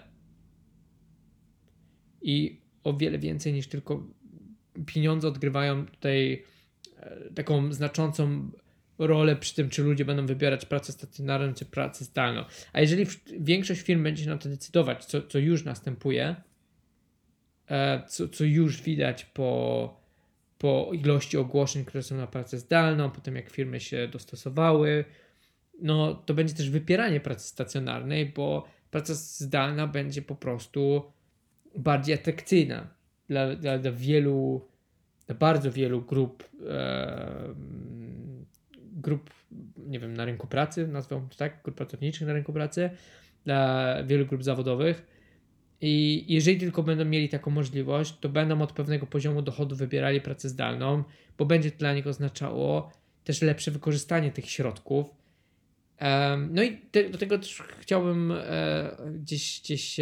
I 2.22 2.60
o 2.84 2.96
wiele 2.96 3.18
więcej 3.18 3.52
niż 3.52 3.68
tylko 3.68 4.06
pieniądze 4.86 5.28
odgrywają 5.28 5.86
tutaj 5.86 6.44
e, 6.96 7.30
taką 7.34 7.72
znaczącą 7.72 8.50
rolę 8.98 9.36
przy 9.36 9.54
tym, 9.54 9.70
czy 9.70 9.82
ludzie 9.82 10.04
będą 10.04 10.26
wybierać 10.26 10.66
pracę 10.66 10.92
stacjonarną, 10.92 11.54
czy 11.54 11.64
pracę 11.64 12.04
zdalną. 12.04 12.44
A 12.72 12.80
jeżeli 12.80 13.06
większość 13.40 13.80
firm 13.80 14.02
będzie 14.02 14.24
się 14.24 14.30
na 14.30 14.38
to 14.38 14.48
decydować, 14.48 15.04
co, 15.04 15.22
co 15.22 15.38
już 15.38 15.64
następuje, 15.64 16.36
e, 17.70 18.02
co, 18.08 18.28
co 18.28 18.44
już 18.44 18.82
widać 18.82 19.24
po, 19.24 20.00
po 20.58 20.90
ilości 20.92 21.36
ogłoszeń, 21.36 21.84
które 21.84 22.02
są 22.02 22.16
na 22.16 22.26
pracę 22.26 22.58
zdalną, 22.58 23.10
po 23.10 23.20
tym 23.20 23.36
jak 23.36 23.50
firmy 23.50 23.80
się 23.80 24.08
dostosowały, 24.08 25.04
no 25.82 26.14
to 26.14 26.34
będzie 26.34 26.54
też 26.54 26.70
wypieranie 26.70 27.20
pracy 27.20 27.48
stacjonarnej, 27.48 28.26
bo 28.26 28.64
praca 28.90 29.14
zdalna 29.14 29.86
będzie 29.86 30.22
po 30.22 30.34
prostu 30.34 31.12
bardziej 31.76 32.14
atrakcyjna 32.14 32.88
dla, 33.28 33.56
dla, 33.56 33.78
dla 33.78 33.92
wielu, 33.92 34.68
dla 35.26 35.34
bardzo 35.34 35.72
wielu 35.72 36.02
grup, 36.02 36.44
e, 36.68 37.54
grup, 38.92 39.30
nie 39.76 39.98
wiem, 39.98 40.14
na 40.14 40.24
rynku 40.24 40.46
pracy, 40.46 40.88
nazwę 40.88 41.26
to 41.30 41.36
tak, 41.36 41.62
grup 41.64 41.76
pracowniczych 41.76 42.26
na 42.26 42.32
rynku 42.32 42.52
pracy, 42.52 42.90
dla 43.44 43.94
wielu 44.04 44.26
grup 44.26 44.44
zawodowych. 44.44 45.17
I 45.80 46.24
jeżeli 46.28 46.58
tylko 46.58 46.82
będą 46.82 47.04
mieli 47.04 47.28
taką 47.28 47.50
możliwość, 47.50 48.14
to 48.20 48.28
będą 48.28 48.62
od 48.62 48.72
pewnego 48.72 49.06
poziomu 49.06 49.42
dochodu 49.42 49.76
wybierali 49.76 50.20
pracę 50.20 50.48
zdalną, 50.48 51.04
bo 51.38 51.46
będzie 51.46 51.70
to 51.70 51.78
dla 51.78 51.94
nich 51.94 52.06
oznaczało 52.06 52.92
też 53.24 53.42
lepsze 53.42 53.70
wykorzystanie 53.70 54.30
tych 54.30 54.50
środków. 54.50 55.06
No 56.50 56.62
i 56.62 56.76
te, 56.76 57.10
do 57.10 57.18
tego 57.18 57.38
też 57.38 57.62
chciałbym 57.80 58.32
e, 58.32 58.96
gdzieś, 59.14 59.60
gdzieś 59.60 59.96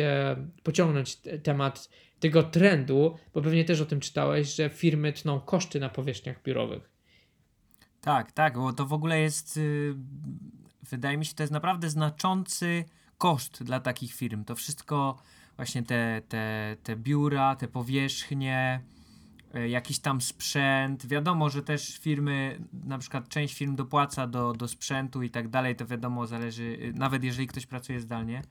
pociągnąć 0.63 1.17
te, 1.17 1.39
temat 1.39 1.89
tego 2.21 2.43
trendu, 2.43 3.17
bo 3.35 3.43
pewnie 3.43 3.65
też 3.65 3.81
o 3.81 3.87
tym 3.87 4.01
czytałeś, 4.01 4.55
że 4.55 4.69
firmy 4.71 5.13
tną 5.13 5.41
koszty 5.41 5.81
na 5.81 5.89
powierzchniach 5.89 6.43
biurowych. 6.43 6.91
Tak, 8.01 8.33
tak, 8.33 8.55
bo 8.55 8.73
to 8.73 8.87
w 8.87 8.93
ogóle 8.93 9.21
jest, 9.21 9.57
y, 9.57 9.95
wydaje 10.91 11.17
mi 11.17 11.25
się, 11.25 11.35
to 11.35 11.43
jest 11.43 11.53
naprawdę 11.53 11.91
znaczący 11.91 12.85
koszt 13.19 13.63
dla 13.63 13.81
takich 13.81 14.15
firm. 14.15 14.45
To 14.45 14.55
wszystko, 14.55 15.19
właśnie 15.57 15.83
te, 15.83 16.23
te, 16.29 16.77
te 16.83 16.97
biura, 16.97 17.57
te 17.57 17.69
powierzchnie, 17.69 18.81
y, 19.57 19.69
jakiś 19.69 19.99
tam 19.99 20.21
sprzęt. 20.21 21.07
Wiadomo, 21.07 21.51
że 21.51 21.63
też 21.63 21.99
firmy, 21.99 22.61
na 22.85 22.99
przykład 22.99 23.29
część 23.29 23.55
firm 23.55 23.77
dopłaca 23.77 24.27
do, 24.27 24.53
do 24.53 24.69
sprzętu 24.69 25.23
i 25.23 25.31
tak 25.31 25.49
dalej, 25.49 25.77
to 25.77 25.87
wiadomo, 25.87 26.27
zależy, 26.27 26.63
y, 26.63 26.93
nawet 26.95 27.25
jeżeli 27.25 27.47
ktoś 27.47 27.67
pracuje 27.67 28.01
zdalnie. 28.01 28.43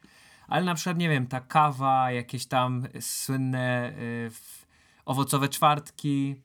Ale 0.47 0.65
na 0.65 0.75
przykład, 0.75 0.97
nie 0.97 1.09
wiem, 1.09 1.27
ta 1.27 1.41
kawa, 1.41 2.11
jakieś 2.11 2.45
tam 2.45 2.87
słynne 2.99 3.93
y, 3.99 4.31
owocowe 5.05 5.49
czwartki 5.49 6.35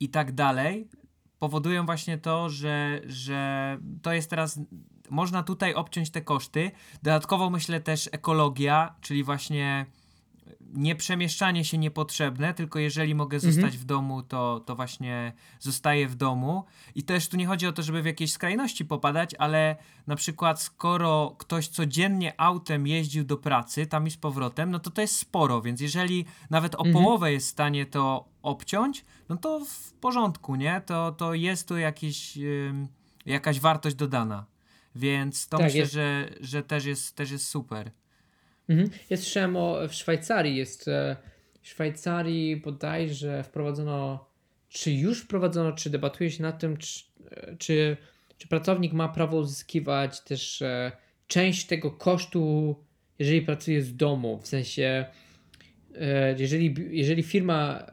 i 0.00 0.08
tak 0.08 0.32
dalej, 0.32 0.88
powodują 1.38 1.86
właśnie 1.86 2.18
to, 2.18 2.50
że, 2.50 3.00
że 3.06 3.78
to 4.02 4.12
jest 4.12 4.30
teraz. 4.30 4.60
Można 5.10 5.42
tutaj 5.42 5.74
obciąć 5.74 6.10
te 6.10 6.20
koszty. 6.20 6.70
Dodatkowo 7.02 7.50
myślę 7.50 7.80
też 7.80 8.08
ekologia, 8.12 8.94
czyli 9.00 9.24
właśnie 9.24 9.86
nie 10.72 10.96
przemieszczanie 10.96 11.64
się 11.64 11.78
niepotrzebne, 11.78 12.54
tylko 12.54 12.78
jeżeli 12.78 13.14
mogę 13.14 13.40
zostać 13.40 13.78
w 13.78 13.84
domu, 13.84 14.22
to, 14.22 14.60
to 14.66 14.76
właśnie 14.76 15.32
zostaję 15.60 16.08
w 16.08 16.14
domu. 16.14 16.64
I 16.94 17.02
też 17.02 17.28
tu 17.28 17.36
nie 17.36 17.46
chodzi 17.46 17.66
o 17.66 17.72
to, 17.72 17.82
żeby 17.82 18.02
w 18.02 18.06
jakieś 18.06 18.32
skrajności 18.32 18.84
popadać, 18.84 19.34
ale 19.38 19.76
na 20.06 20.16
przykład 20.16 20.62
skoro 20.62 21.34
ktoś 21.38 21.68
codziennie 21.68 22.40
autem 22.40 22.86
jeździł 22.86 23.24
do 23.24 23.36
pracy, 23.36 23.86
tam 23.86 24.06
i 24.06 24.10
z 24.10 24.16
powrotem, 24.16 24.70
no 24.70 24.78
to 24.78 24.90
to 24.90 25.00
jest 25.00 25.16
sporo, 25.16 25.62
więc 25.62 25.80
jeżeli 25.80 26.24
nawet 26.50 26.74
o 26.74 26.78
Mhm. 26.78 26.92
połowę 26.92 27.32
jest 27.32 27.46
w 27.46 27.50
stanie 27.50 27.86
to 27.86 28.28
obciąć, 28.42 29.04
no 29.28 29.36
to 29.36 29.60
w 29.64 29.92
porządku, 29.92 30.54
nie? 30.54 30.82
To, 30.86 31.12
to 31.12 31.34
jest 31.34 31.68
tu 31.68 31.76
jakiś, 31.78 32.36
ym, 32.36 32.88
jakaś 33.26 33.60
wartość 33.60 33.96
dodana. 33.96 34.44
Więc 34.98 35.48
to 35.48 35.56
Tak, 35.56 35.66
myślę, 35.66 35.80
jest. 35.80 35.92
że, 35.92 36.28
że 36.40 36.62
też, 36.62 36.84
jest, 36.84 37.16
też 37.16 37.30
jest 37.30 37.48
super. 37.48 37.90
Mhm. 38.68 38.90
Ja 39.10 39.16
słyszałem 39.16 39.56
w 39.88 39.94
Szwajcarii 39.94 40.56
jest, 40.56 40.88
e, 40.88 41.16
w 41.62 41.68
Szwajcarii 41.68 42.56
bodajże 42.56 43.42
wprowadzono, 43.44 44.28
czy 44.68 44.92
już 44.92 45.20
wprowadzono, 45.22 45.72
czy 45.72 45.90
debatuje 45.90 46.30
się 46.30 46.42
nad 46.42 46.58
tym, 46.58 46.76
czy, 46.76 47.04
e, 47.30 47.56
czy, 47.56 47.96
czy 48.38 48.48
pracownik 48.48 48.92
ma 48.92 49.08
prawo 49.08 49.36
uzyskiwać 49.36 50.20
też 50.20 50.62
e, 50.62 50.92
część 51.26 51.66
tego 51.66 51.90
kosztu, 51.90 52.76
jeżeli 53.18 53.42
pracuje 53.42 53.82
z 53.82 53.96
domu, 53.96 54.40
w 54.42 54.48
sensie 54.48 55.04
jeżeli, 56.36 56.74
jeżeli 56.90 57.22
firma 57.22 57.86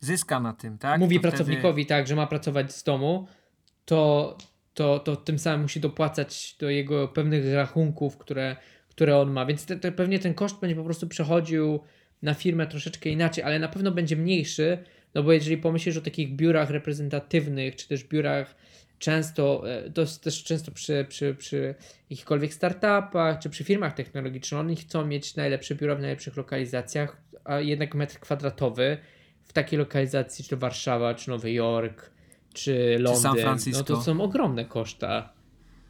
Zyska 0.00 0.40
na 0.40 0.52
tym, 0.52 0.78
tak? 0.78 1.00
mówi 1.00 1.16
To 1.16 1.20
wtedy- 1.20 1.36
pracownikowi 1.36 1.86
tak, 1.86 2.06
że 2.06 2.16
ma 2.16 2.26
pracować 2.26 2.72
z 2.72 2.82
domu, 2.82 3.26
to, 3.84 4.36
to, 4.74 4.98
to 4.98 5.16
tym 5.16 5.38
samym 5.38 5.62
musi 5.62 5.80
dopłacać 5.80 6.56
do 6.60 6.70
jego 6.70 7.08
pewnych 7.08 7.54
rachunków, 7.54 8.18
które, 8.18 8.56
które 8.88 9.18
on 9.18 9.30
ma. 9.30 9.46
Więc 9.46 9.66
te, 9.66 9.76
te, 9.76 9.92
pewnie 9.92 10.18
ten 10.18 10.34
koszt 10.34 10.60
będzie 10.60 10.76
po 10.76 10.84
prostu 10.84 11.08
przechodził 11.08 11.80
na 12.22 12.34
firmę 12.34 12.66
troszeczkę 12.66 13.10
inaczej, 13.10 13.44
ale 13.44 13.58
na 13.58 13.68
pewno 13.68 13.90
będzie 13.92 14.16
mniejszy, 14.16 14.78
no 15.14 15.22
bo 15.22 15.32
jeżeli 15.32 15.56
pomyślisz 15.56 15.96
o 15.96 16.00
takich 16.00 16.36
biurach 16.36 16.70
reprezentatywnych, 16.70 17.76
czy 17.76 17.88
też 17.88 18.04
biurach 18.04 18.54
często, 18.98 19.70
e, 19.70 19.90
to 19.90 20.06
też 20.22 20.44
często 20.44 20.72
przy, 20.72 21.06
przy, 21.08 21.34
przy 21.34 21.74
jakichkolwiek 22.10 22.54
startupach, 22.54 23.38
czy 23.38 23.50
przy 23.50 23.64
firmach 23.64 23.94
technologicznych, 23.94 24.60
oni 24.60 24.76
chcą 24.76 25.06
mieć 25.06 25.36
najlepsze 25.36 25.74
biura 25.74 25.94
w 25.94 26.00
najlepszych 26.00 26.36
lokalizacjach, 26.36 27.22
a 27.44 27.60
jednak 27.60 27.94
metr 27.94 28.18
kwadratowy 28.18 28.98
w 29.42 29.52
takiej 29.52 29.78
lokalizacji, 29.78 30.44
czy 30.44 30.50
to 30.50 30.56
Warszawa, 30.56 31.14
czy 31.14 31.30
Nowy 31.30 31.52
Jork, 31.52 32.13
czy 32.54 32.96
Londyn, 32.98 33.22
San 33.22 33.36
no 33.36 33.42
Francisco. 33.42 33.84
to 33.84 34.02
są 34.02 34.20
ogromne 34.20 34.64
koszta. 34.64 35.32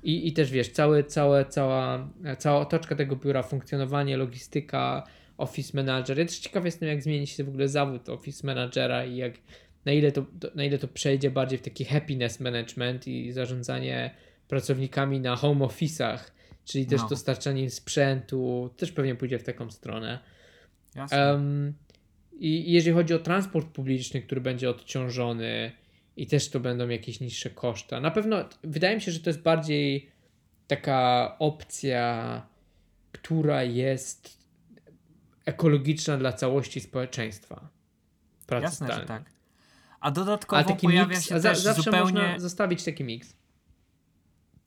I, 0.02 0.28
I 0.28 0.32
też 0.32 0.50
wiesz, 0.50 0.68
całe, 0.68 1.04
całe, 1.04 1.44
cała, 1.44 2.08
cała 2.38 2.60
otoczka 2.60 2.94
tego 2.96 3.16
biura, 3.16 3.42
funkcjonowanie, 3.42 4.16
logistyka, 4.16 5.06
office 5.38 5.76
manager. 5.76 6.18
Ja 6.18 6.24
też 6.24 6.38
ciekaw 6.38 6.64
jestem, 6.64 6.88
jak 6.88 7.02
zmieni 7.02 7.26
się 7.26 7.44
w 7.44 7.48
ogóle 7.48 7.68
zawód 7.68 8.08
office 8.08 8.46
managera 8.46 9.04
i 9.04 9.16
jak, 9.16 9.34
na, 9.84 9.92
ile 9.92 10.12
to, 10.12 10.24
to, 10.40 10.48
na 10.54 10.64
ile 10.64 10.78
to 10.78 10.88
przejdzie 10.88 11.30
bardziej 11.30 11.58
w 11.58 11.62
taki 11.62 11.84
happiness 11.84 12.40
management 12.40 13.06
i 13.06 13.32
zarządzanie 13.32 14.14
pracownikami 14.48 15.20
na 15.20 15.36
home 15.36 15.64
office'ach, 15.64 16.18
czyli 16.64 16.86
też 16.86 17.00
No. 17.00 17.08
dostarczanie 17.08 17.62
im 17.62 17.70
sprzętu, 17.70 18.70
też 18.76 18.92
pewnie 18.92 19.14
pójdzie 19.14 19.38
w 19.38 19.42
taką 19.42 19.70
stronę. 19.70 20.18
Jasne. 20.94 21.42
I 22.38 22.68
i 22.68 22.72
jeżeli 22.72 22.94
chodzi 22.94 23.14
o 23.14 23.18
transport 23.18 23.68
publiczny, 23.68 24.22
który 24.22 24.40
będzie 24.40 24.70
odciążony, 24.70 25.72
i 26.16 26.26
też 26.26 26.50
to 26.50 26.60
będą 26.60 26.88
jakieś 26.88 27.20
niższe 27.20 27.50
koszta. 27.50 28.00
Na 28.00 28.10
pewno 28.10 28.36
wydaje 28.62 28.96
mi 28.96 29.02
się, 29.02 29.12
że 29.12 29.20
to 29.20 29.30
jest 29.30 29.42
bardziej 29.42 30.10
taka 30.66 31.36
opcja, 31.38 32.42
która 33.12 33.62
jest 33.62 34.38
ekologiczna 35.44 36.16
dla 36.16 36.32
całości 36.32 36.80
społeczeństwa. 36.80 37.68
Pracy 38.46 38.64
Jasne, 38.64 38.86
że 38.86 38.92
zdalnej. 38.92 39.08
tak. 39.24 39.34
A 40.00 40.10
dodatkowo 40.10 40.56
Ale 40.56 40.66
taki 40.66 40.86
pojawia 40.86 41.08
miks, 41.14 41.28
się 41.28 41.40
za, 41.40 41.48
też 41.48 41.58
zawsze 41.58 41.82
zupełnie... 41.82 42.22
można 42.22 42.38
zostawić 42.38 42.84
taki 42.84 43.04
miks. 43.04 43.36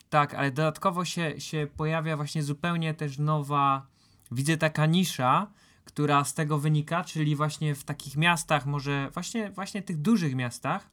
tak, 0.10 0.34
ale 0.34 0.52
dodatkowo 0.52 1.06
się, 1.06 1.42
się 1.42 1.68
pojawia 1.78 2.16
właśnie 2.16 2.44
zupełnie 2.44 2.94
też 2.94 3.18
nowa, 3.18 3.88
widzę 4.32 4.58
taka 4.58 4.86
nisza, 4.86 5.52
która 5.86 6.24
z 6.24 6.34
tego 6.34 6.60
wynika, 6.60 7.04
czyli 7.04 7.36
właśnie 7.36 7.76
w 7.76 7.84
takich 7.84 8.18
miastach, 8.18 8.66
może 8.66 9.10
właśnie, 9.14 9.52
właśnie 9.52 9.82
tych 9.82 9.98
dużych 9.98 10.36
miastach, 10.36 10.90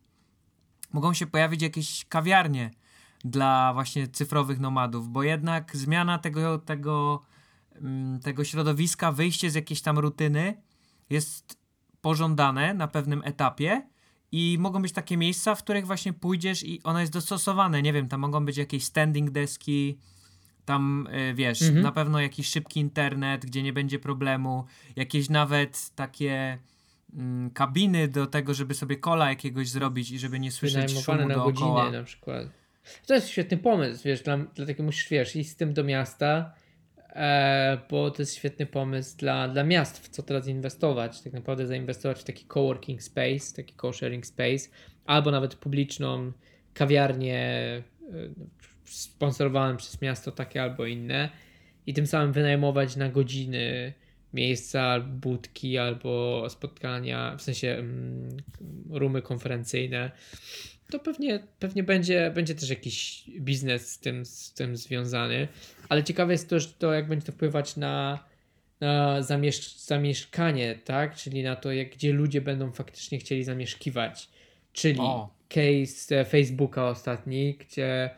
mogą 0.94 1.14
się 1.14 1.26
pojawić 1.26 1.62
jakieś 1.62 2.04
kawiarnie 2.04 2.70
dla 3.24 3.72
właśnie 3.74 4.08
cyfrowych 4.08 4.60
nomadów, 4.60 5.08
bo 5.08 5.22
jednak 5.22 5.76
zmiana 5.76 6.18
tego, 6.18 6.58
tego, 6.58 7.22
mm, 7.74 8.20
tego 8.20 8.44
środowiska, 8.44 9.12
wyjście 9.12 9.50
z 9.50 9.54
jakiejś 9.54 9.82
tam 9.82 9.98
rutyny 9.98 10.62
jest 11.10 11.58
pożądane 12.00 12.74
na 12.74 12.88
pewnym 12.88 13.22
etapie 13.24 13.88
i 14.32 14.56
mogą 14.60 14.82
być 14.82 14.92
takie 14.92 15.16
miejsca, 15.16 15.54
w 15.54 15.62
których 15.62 15.86
właśnie 15.86 16.12
pójdziesz 16.12 16.62
i 16.62 16.82
ona 16.82 17.00
jest 17.00 17.12
dostosowane, 17.12 17.82
nie 17.82 17.92
wiem, 17.92 18.08
tam 18.08 18.20
mogą 18.20 18.44
być 18.44 18.56
jakieś 18.56 18.84
standing 18.84 19.30
deski, 19.30 19.98
tam 20.64 21.08
y, 21.30 21.34
wiesz, 21.34 21.62
mhm. 21.62 21.82
na 21.82 21.92
pewno 21.92 22.20
jakiś 22.20 22.48
szybki 22.48 22.80
internet, 22.80 23.46
gdzie 23.46 23.62
nie 23.62 23.72
będzie 23.72 23.98
problemu, 23.98 24.64
jakieś 24.96 25.28
nawet 25.28 25.90
takie 25.94 26.58
mm, 27.14 27.50
kabiny 27.50 28.09
do 28.09 28.26
tego, 28.26 28.54
żeby 28.54 28.75
sobie 28.75 28.97
kola 28.97 29.28
jakiegoś 29.28 29.68
zrobić 29.68 30.11
i 30.11 30.18
żeby 30.18 30.40
nie 30.40 30.52
słyszeć 30.52 30.99
szumu 31.00 31.28
na 31.28 31.35
dookoła. 31.35 31.83
godzinę 31.83 31.99
na 31.99 32.04
przykład. 32.04 32.49
To 33.06 33.14
jest 33.14 33.28
świetny 33.28 33.56
pomysł, 33.56 34.04
wiesz, 34.04 34.23
dla, 34.23 34.38
dlatego 34.38 34.83
musisz, 34.83 35.09
wiesz, 35.09 35.37
iść 35.37 35.50
z 35.50 35.56
tym 35.56 35.73
do 35.73 35.85
miasta, 35.85 36.54
e, 37.09 37.78
bo 37.90 38.11
to 38.11 38.23
jest 38.23 38.35
świetny 38.35 38.66
pomysł 38.66 39.16
dla, 39.16 39.49
dla 39.49 39.64
miast, 39.64 39.99
w 39.99 40.09
co 40.09 40.23
teraz 40.23 40.49
inwestować. 40.49 41.23
Tak 41.23 41.33
naprawdę 41.33 41.66
zainwestować 41.66 42.21
w 42.21 42.25
taki 42.25 42.44
coworking 42.47 43.02
space, 43.02 43.56
taki 43.56 43.75
co-sharing 43.80 44.26
space, 44.26 44.68
albo 45.04 45.30
nawet 45.30 45.54
publiczną 45.54 46.33
kawiarnię 46.75 47.38
e, 47.38 47.83
sponsorowanym 48.85 49.76
przez 49.76 50.00
miasto 50.02 50.33
takie 50.33 50.62
albo 50.62 50.87
inne 50.87 51.28
i 51.87 51.94
tym 51.94 52.06
samym 52.06 52.33
wynajmować 52.33 52.97
na 52.97 53.09
godziny 53.09 53.92
miejsca, 54.35 55.00
budki 55.00 55.79
albo 55.79 56.47
spotkania, 56.50 57.37
w 57.37 57.43
sensie 57.43 57.69
mm, 57.69 58.37
rumy 58.91 59.23
konferencyjne, 59.23 60.11
to 60.91 60.99
pewnie, 60.99 61.41
pewnie 61.59 61.83
będzie, 61.83 62.31
będzie 62.35 62.55
też 62.55 62.71
jakiś 62.71 63.25
biznes 63.41 63.93
z 63.93 63.99
tym, 63.99 64.26
z 64.26 64.53
tym 64.53 64.76
związany. 64.76 65.49
Ale 65.88 66.05
ciekawe 66.05 66.33
jest 66.33 66.49
też 66.49 66.73
to, 66.73 66.93
jak 66.93 67.09
będzie 67.09 67.26
to 67.26 67.33
wpływać 67.33 67.76
na, 67.76 68.25
na 68.81 69.23
zamiesz 69.23 69.76
zamieszkanie, 69.76 70.79
tak? 70.85 71.17
Czyli 71.17 71.43
na 71.43 71.57
to, 71.57 71.73
jak, 71.73 71.91
gdzie 71.91 72.12
ludzie 72.12 72.41
będą 72.41 72.73
faktycznie 72.73 73.19
chcieli 73.19 73.45
zamieszkiwać. 73.45 74.29
Czyli 74.73 75.00
o. 75.00 75.31
case 75.49 76.21
e, 76.21 76.25
Facebooka 76.25 76.88
ostatni, 76.88 77.55
gdzie 77.55 78.11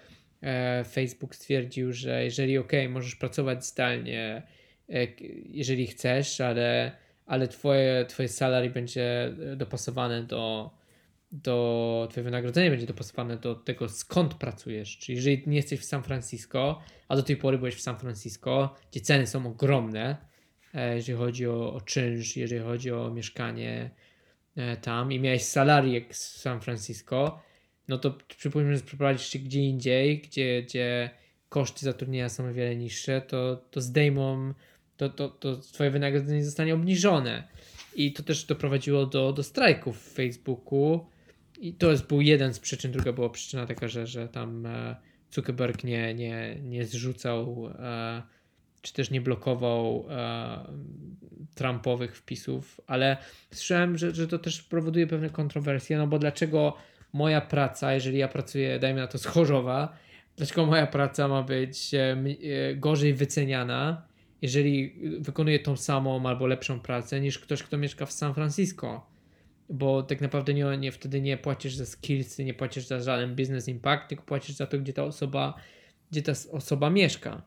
E, 0.42 0.84
Facebook 0.84 1.34
stwierdził, 1.34 1.92
że 1.92 2.24
jeżeli 2.24 2.58
ok, 2.58 2.72
możesz 2.88 3.16
pracować 3.16 3.66
zdalnie, 3.66 4.42
jeżeli 5.44 5.86
chcesz, 5.86 6.40
ale, 6.40 6.92
ale 7.26 7.48
twoje, 7.48 8.04
twoje 8.08 8.28
salary 8.28 8.70
będzie 8.70 9.34
dopasowane 9.56 10.22
do, 10.22 10.70
do 11.32 12.08
twoje 12.10 12.24
wynagrodzenie 12.24 12.70
będzie 12.70 12.86
dopasowane 12.86 13.36
do 13.36 13.54
tego, 13.54 13.88
skąd 13.88 14.34
pracujesz. 14.34 14.98
Czyli 14.98 15.16
jeżeli 15.16 15.42
nie 15.46 15.56
jesteś 15.56 15.80
w 15.80 15.84
San 15.84 16.02
Francisco, 16.02 16.82
a 17.08 17.16
do 17.16 17.22
tej 17.22 17.36
pory 17.36 17.58
byłeś 17.58 17.74
w 17.74 17.80
San 17.80 17.98
Francisco, 17.98 18.74
gdzie 18.90 19.00
ceny 19.00 19.26
są 19.26 19.46
ogromne, 19.46 20.16
e, 20.74 20.94
jeżeli 20.94 21.18
chodzi 21.18 21.46
o, 21.46 21.74
o 21.74 21.80
czynsz, 21.80 22.36
jeżeli 22.36 22.62
chodzi 22.62 22.92
o 22.92 23.10
mieszkanie 23.10 23.90
tam 24.82 25.12
i 25.12 25.20
miałeś 25.20 25.42
salary 25.42 25.90
jak 25.90 26.12
w 26.12 26.16
San 26.16 26.60
Francisco, 26.60 27.42
no 27.88 27.98
to 27.98 28.18
przypuśćmy, 28.36 28.76
że 28.76 28.82
przeprowadzisz 28.82 29.26
się 29.26 29.38
gdzie 29.38 29.60
indziej, 29.60 30.18
gdzie, 30.18 30.62
gdzie 30.62 31.10
koszty 31.48 31.84
zatrudnienia 31.84 32.28
są 32.28 32.48
o 32.48 32.52
wiele 32.52 32.76
niższe, 32.76 33.20
to, 33.20 33.56
to 33.70 33.80
zdejmą, 33.80 34.54
to, 34.96 35.08
to, 35.08 35.28
to 35.28 35.56
twoje 35.56 35.90
wynagrodzenie 35.90 36.44
zostanie 36.44 36.74
obniżone. 36.74 37.48
I 37.94 38.12
to 38.12 38.22
też 38.22 38.44
doprowadziło 38.44 39.06
do, 39.06 39.32
do 39.32 39.42
strajków 39.42 39.98
w 39.98 40.12
Facebooku. 40.12 41.06
I 41.60 41.74
to 41.74 41.90
jest, 41.90 42.06
był 42.06 42.20
jeden 42.20 42.54
z 42.54 42.58
przyczyn, 42.58 42.92
druga 42.92 43.12
była 43.12 43.30
przyczyna 43.30 43.66
taka, 43.66 43.88
że, 43.88 44.06
że 44.06 44.28
tam 44.28 44.66
e, 44.66 44.96
Zuckerberg 45.30 45.84
nie, 45.84 46.14
nie, 46.14 46.56
nie 46.62 46.84
zrzucał 46.84 47.72
e, 47.78 48.22
czy 48.82 48.92
też 48.92 49.10
nie 49.10 49.20
blokował 49.20 50.06
e, 50.10 50.58
Trumpowych 51.54 52.16
wpisów, 52.16 52.80
ale 52.86 53.16
słyszałem, 53.50 53.98
że, 53.98 54.14
że 54.14 54.28
to 54.28 54.38
też 54.38 54.62
powoduje 54.62 55.06
pewne 55.06 55.30
kontrowersje, 55.30 55.98
no 55.98 56.06
bo 56.06 56.18
dlaczego 56.18 56.76
moja 57.12 57.40
praca, 57.40 57.94
jeżeli 57.94 58.18
ja 58.18 58.28
pracuję, 58.28 58.78
dajmy 58.78 59.00
na 59.00 59.06
to 59.06 59.18
z 59.18 59.26
Chorzowa, 59.26 59.96
dlaczego 60.36 60.66
moja 60.66 60.86
praca 60.86 61.28
ma 61.28 61.42
być 61.42 61.90
gorzej 62.76 63.14
wyceniana, 63.14 64.06
jeżeli 64.42 64.94
wykonuję 65.20 65.58
tą 65.58 65.76
samą 65.76 66.28
albo 66.28 66.46
lepszą 66.46 66.80
pracę 66.80 67.20
niż 67.20 67.38
ktoś, 67.38 67.62
kto 67.62 67.78
mieszka 67.78 68.06
w 68.06 68.12
San 68.12 68.34
Francisco? 68.34 69.06
Bo 69.68 70.02
tak 70.02 70.20
naprawdę 70.20 70.54
nie, 70.54 70.78
nie, 70.78 70.92
wtedy 70.92 71.20
nie 71.20 71.36
płacisz 71.36 71.74
za 71.74 71.86
skillsy, 71.86 72.44
nie 72.44 72.54
płacisz 72.54 72.86
za 72.86 73.00
żaden 73.00 73.36
business 73.36 73.68
impact, 73.68 74.08
tylko 74.08 74.24
płacisz 74.24 74.56
za 74.56 74.66
to, 74.66 74.78
gdzie 74.78 74.92
ta 74.92 75.04
osoba, 75.04 75.54
gdzie 76.10 76.22
ta 76.22 76.32
osoba 76.52 76.90
mieszka. 76.90 77.42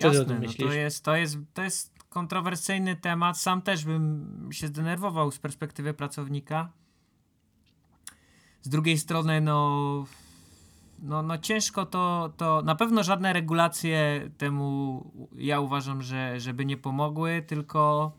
Co 0.00 0.08
Jasne, 0.08 0.40
no 0.40 0.52
to, 0.58 0.72
jest, 0.72 1.04
to, 1.04 1.16
jest, 1.16 1.38
to 1.54 1.62
jest 1.62 1.98
kontrowersyjny 2.08 2.96
temat. 2.96 3.38
Sam 3.38 3.62
też 3.62 3.84
bym 3.84 4.48
się 4.52 4.66
zdenerwował 4.66 5.30
z 5.30 5.38
perspektywy 5.38 5.94
pracownika 5.94 6.72
z 8.62 8.68
drugiej 8.68 8.98
strony, 8.98 9.40
no, 9.40 10.06
no, 10.98 11.22
no 11.22 11.38
ciężko 11.38 11.86
to, 11.86 12.32
to, 12.36 12.62
na 12.62 12.74
pewno 12.74 13.02
żadne 13.02 13.32
regulacje 13.32 14.30
temu 14.38 15.04
ja 15.36 15.60
uważam, 15.60 16.02
że 16.02 16.40
żeby 16.40 16.64
nie 16.64 16.76
pomogły, 16.76 17.44
tylko 17.46 18.12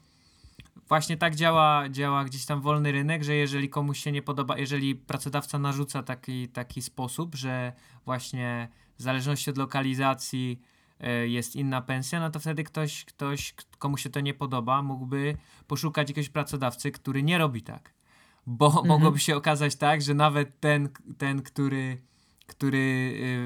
właśnie 0.88 1.18
tak 1.18 1.36
działa, 1.36 1.90
działa 1.90 2.26
gdzieś 2.26 2.46
tam 2.46 2.62
wolny 2.62 2.92
rynek, 2.92 3.24
że 3.24 3.36
jeżeli 3.36 3.70
komuś 3.70 4.00
się 4.00 4.12
nie 4.12 4.22
podoba, 4.22 4.58
jeżeli 4.58 4.96
pracodawca 4.96 5.60
narzuca 5.60 6.04
taki, 6.04 6.48
taki 6.48 6.82
sposób, 6.82 7.36
że 7.36 7.74
właśnie 8.06 8.70
w 8.98 9.02
zależności 9.02 9.50
od 9.50 9.58
lokalizacji 9.58 10.62
e, 11.00 11.28
jest 11.28 11.56
inna 11.56 11.82
pensja, 11.82 12.20
no 12.20 12.30
to 12.30 12.40
wtedy 12.40 12.64
ktoś, 12.64 13.06
ktoś, 13.06 13.54
komu 13.78 13.98
się 13.98 14.10
to 14.10 14.20
nie 14.20 14.34
podoba, 14.34 14.82
mógłby 14.82 15.38
poszukać 15.68 16.10
jakiegoś 16.10 16.30
pracodawcy, 16.30 16.92
który 16.92 17.24
nie 17.24 17.38
robi 17.38 17.62
tak 17.62 18.00
bo 18.50 18.66
mhm. 18.66 18.88
mogłoby 18.88 19.20
się 19.20 19.36
okazać 19.36 19.76
tak, 19.76 20.02
że 20.02 20.14
nawet 20.14 20.60
ten, 20.60 20.90
ten 21.18 21.42
który, 21.42 22.02
który 22.50 22.78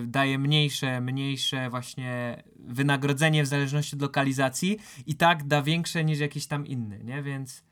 y, 0.04 0.08
daje 0.08 0.39
mniejsze, 0.39 1.02
mniejsze 1.02 1.70
właśnie 1.70 2.44
wynagrodzenie 2.56 3.44
w 3.44 3.48
zależności 3.48 3.96
od 3.96 4.02
lokalizacji 4.02 4.80
i 5.06 5.16
tak 5.16 5.48
da 5.48 5.62
większe 5.62 6.04
niż 6.04 6.20
jakiś 6.20 6.48
tam 6.48 6.68
inny, 6.68 7.04
nie? 7.04 7.24
Więc, 7.24 7.63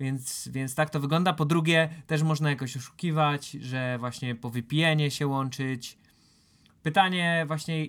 więc, 0.00 0.48
więc 0.52 0.74
tak 0.74 0.90
to 0.90 1.00
wygląda. 1.00 1.32
Po 1.32 1.44
drugie, 1.44 1.88
też 2.06 2.22
można 2.22 2.50
jakoś 2.50 2.76
oszukiwać, 2.76 3.50
że 3.50 3.96
właśnie 3.98 4.34
po 4.34 4.50
VPN-ie 4.50 5.10
się 5.10 5.26
łączyć. 5.26 5.98
Pytanie 6.82 7.44
właśnie 7.46 7.86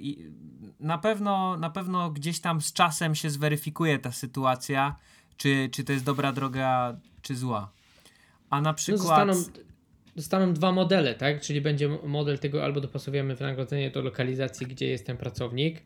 na 0.80 0.98
pewno, 0.98 1.58
na 1.58 1.70
pewno 1.70 2.12
gdzieś 2.12 2.40
tam 2.40 2.62
z 2.62 2.74
czasem 2.74 3.16
się 3.16 3.30
zweryfikuje 3.30 4.00
ta 4.00 4.12
sytuacja, 4.12 4.96
czy, 5.38 5.70
czy 5.72 5.84
to 5.84 5.94
jest 5.94 6.06
dobra 6.06 6.32
droga, 6.32 6.98
czy 7.22 7.36
zła. 7.36 7.72
A 8.50 8.62
na 8.62 8.70
no, 8.70 8.74
przykład. 8.74 9.28
No 9.28 9.34
zostaną, 9.34 9.60
zostaną 10.16 10.54
dwa 10.54 10.72
modele, 10.72 11.16
tak? 11.16 11.42
Czyli 11.42 11.62
będzie 11.62 11.90
model 12.04 12.40
tego, 12.40 12.64
albo 12.64 12.82
dopasowujemy 12.82 13.36
wynagrodzenie 13.36 13.92
do 13.92 14.02
lokalizacji, 14.02 14.68
gdzie 14.68 14.88
jest 14.88 15.06
ten 15.06 15.18
pracownik, 15.18 15.84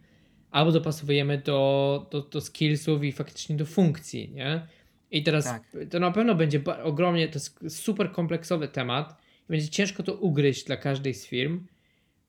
albo 0.52 0.72
dopasowujemy 0.72 1.38
do, 1.38 2.08
do, 2.12 2.22
do 2.22 2.42
skillsów 2.42 3.04
i 3.04 3.12
faktycznie 3.12 3.56
do 3.56 3.66
funkcji, 3.66 4.32
nie? 4.32 4.68
I 5.12 5.24
teraz 5.24 5.46
tak. 5.46 5.64
to 5.90 6.00
na 6.00 6.12
pewno 6.12 6.36
będzie 6.36 6.62
ogromnie, 6.84 7.28
to 7.28 7.40
jest 7.62 7.80
super 7.80 8.12
kompleksowy 8.12 8.68
temat. 8.68 9.16
Będzie 9.50 9.70
ciężko 9.70 10.04
to 10.04 10.14
ugryźć 10.14 10.66
dla 10.66 10.78
każdej 10.78 11.14
z 11.14 11.28
firm, 11.28 11.66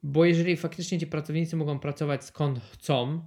bo 0.03 0.25
jeżeli 0.25 0.57
faktycznie 0.57 0.99
ci 0.99 1.07
pracownicy 1.07 1.57
mogą 1.57 1.79
pracować 1.79 2.25
skąd 2.25 2.61
chcą, 2.73 3.27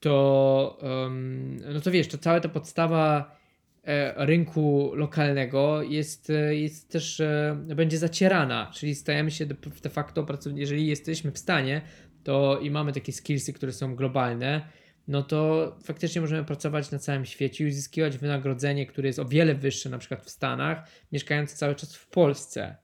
to 0.00 0.78
um, 0.82 1.60
no 1.74 1.80
to 1.80 1.90
wiesz, 1.90 2.08
to 2.08 2.18
cała 2.18 2.40
ta 2.40 2.48
podstawa 2.48 3.36
rynku 4.16 4.92
lokalnego 4.94 5.82
jest, 5.82 6.30
e, 6.30 6.54
jest 6.54 6.90
też, 6.90 7.20
e, 7.20 7.56
będzie 7.76 7.98
zacierana, 7.98 8.70
czyli 8.74 8.94
stajemy 8.94 9.30
się 9.30 9.46
de 9.82 9.90
facto 9.90 10.24
pracownikami, 10.24 10.60
jeżeli 10.60 10.86
jesteśmy 10.86 11.32
w 11.32 11.38
stanie 11.38 11.82
to 12.24 12.58
i 12.58 12.70
mamy 12.70 12.92
takie 12.92 13.12
skillsy, 13.12 13.52
które 13.52 13.72
są 13.72 13.96
globalne, 13.96 14.68
no 15.08 15.22
to 15.22 15.72
faktycznie 15.84 16.20
możemy 16.20 16.44
pracować 16.44 16.90
na 16.90 16.98
całym 16.98 17.24
świecie 17.24 17.64
i 17.64 17.68
uzyskiwać 17.68 18.18
wynagrodzenie, 18.18 18.86
które 18.86 19.08
jest 19.08 19.18
o 19.18 19.24
wiele 19.24 19.54
wyższe 19.54 19.90
na 19.90 19.98
przykład 19.98 20.22
w 20.22 20.30
Stanach, 20.30 20.88
mieszkając 21.12 21.54
cały 21.54 21.74
czas 21.74 21.96
w 21.96 22.08
Polsce. 22.08 22.76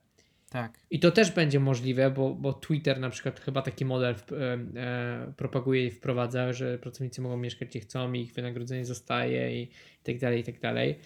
Tak. 0.50 0.80
I 0.90 1.00
to 1.00 1.10
też 1.10 1.30
będzie 1.30 1.60
możliwe, 1.60 2.10
bo, 2.10 2.34
bo 2.34 2.52
Twitter 2.52 3.00
na 3.00 3.10
przykład 3.10 3.40
chyba 3.40 3.62
taki 3.62 3.84
model 3.84 4.14
w, 4.14 4.32
e, 4.32 4.58
e, 4.76 5.32
propaguje 5.36 5.86
i 5.86 5.90
wprowadza, 5.90 6.52
że 6.52 6.78
pracownicy 6.78 7.20
mogą 7.20 7.36
mieszkać 7.36 7.68
gdzie 7.68 7.80
chcą 7.80 8.12
i 8.12 8.20
ich 8.20 8.32
wynagrodzenie 8.32 8.84
zostaje 8.84 9.62
i, 9.62 9.62
i 9.62 10.04
tak 10.04 10.18
dalej, 10.18 10.40
i 10.40 10.44
tak 10.44 10.60
dalej. 10.60 10.98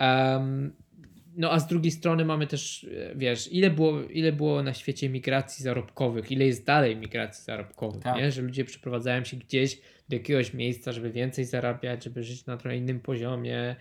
Um, 0.00 0.72
no 1.36 1.52
a 1.52 1.60
z 1.60 1.66
drugiej 1.66 1.92
strony 1.92 2.24
mamy 2.24 2.46
też, 2.46 2.84
e, 2.84 3.14
wiesz, 3.16 3.52
ile 3.52 3.70
było, 3.70 4.02
ile 4.02 4.32
było 4.32 4.62
na 4.62 4.74
świecie 4.74 5.08
migracji 5.08 5.62
zarobkowych, 5.64 6.32
ile 6.32 6.46
jest 6.46 6.64
dalej 6.66 6.96
migracji 6.96 7.44
zarobkowych, 7.44 8.02
tak. 8.02 8.16
nie? 8.16 8.32
że 8.32 8.42
ludzie 8.42 8.64
przeprowadzają 8.64 9.24
się 9.24 9.36
gdzieś 9.36 9.80
do 10.08 10.16
jakiegoś 10.16 10.54
miejsca, 10.54 10.92
żeby 10.92 11.10
więcej 11.10 11.44
zarabiać, 11.44 12.04
żeby 12.04 12.22
żyć 12.22 12.46
na 12.46 12.56
trochę 12.56 12.76
innym 12.76 13.00
poziomie 13.00 13.76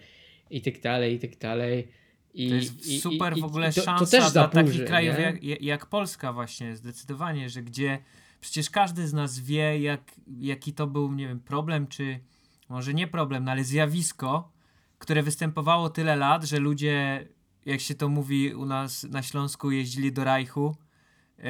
i 0.50 0.62
tak 0.62 0.80
dalej, 0.82 1.16
i 1.16 1.20
tak 1.20 1.38
dalej. 1.38 1.88
I, 2.34 2.50
to 2.50 2.56
jest 2.56 3.02
super 3.02 3.38
i, 3.38 3.42
w 3.42 3.44
ogóle 3.44 3.74
to, 3.74 3.82
szansa 3.82 4.06
to 4.06 4.12
też 4.12 4.32
dla 4.32 4.48
takich 4.48 4.86
krajów 4.86 5.20
jak, 5.20 5.44
jak 5.62 5.86
Polska 5.86 6.34
właśnie, 6.34 6.76
zdecydowanie, 6.76 7.50
że 7.50 7.64
gdzie 7.64 8.00
przecież 8.42 8.70
każdy 8.70 9.08
z 9.08 9.14
nas 9.14 9.40
wie, 9.40 9.80
jak, 9.80 10.02
jaki 10.40 10.74
to 10.74 10.88
był, 10.88 11.14
nie 11.14 11.28
wiem, 11.28 11.40
problem, 11.40 11.88
czy 11.88 12.20
może 12.70 12.94
nie 12.94 13.08
problem, 13.08 13.44
no 13.44 13.52
ale 13.52 13.64
zjawisko, 13.64 14.52
które 14.98 15.24
występowało 15.24 15.90
tyle 15.90 16.16
lat, 16.16 16.44
że 16.44 16.60
ludzie, 16.60 17.28
jak 17.66 17.80
się 17.80 17.96
to 17.96 18.10
mówi 18.10 18.54
u 18.54 18.66
nas 18.66 19.04
na 19.04 19.24
Śląsku, 19.24 19.72
jeździli 19.72 20.14
do 20.14 20.24
Rajchu 20.24 20.76
yy, 21.38 21.44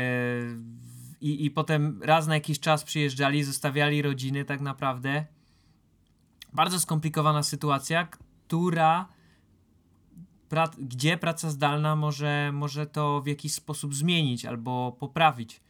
i, 1.22 1.46
i 1.46 1.52
potem 1.52 2.00
raz 2.04 2.28
na 2.28 2.34
jakiś 2.34 2.60
czas 2.60 2.84
przyjeżdżali, 2.84 3.44
zostawiali 3.44 4.02
rodziny 4.02 4.46
tak 4.46 4.62
naprawdę. 4.62 5.26
Bardzo 6.54 6.80
skomplikowana 6.80 7.44
sytuacja, 7.44 8.08
która 8.48 9.08
pra, 10.50 10.72
gdzie 10.80 11.18
praca 11.18 11.50
zdalna 11.50 11.96
może, 11.96 12.52
może 12.54 12.86
to 12.86 13.22
w 13.22 13.28
jakiś 13.28 13.54
sposób 13.54 13.96
zmienić 13.96 14.46
albo 14.46 14.96
poprawić. 15.00 15.62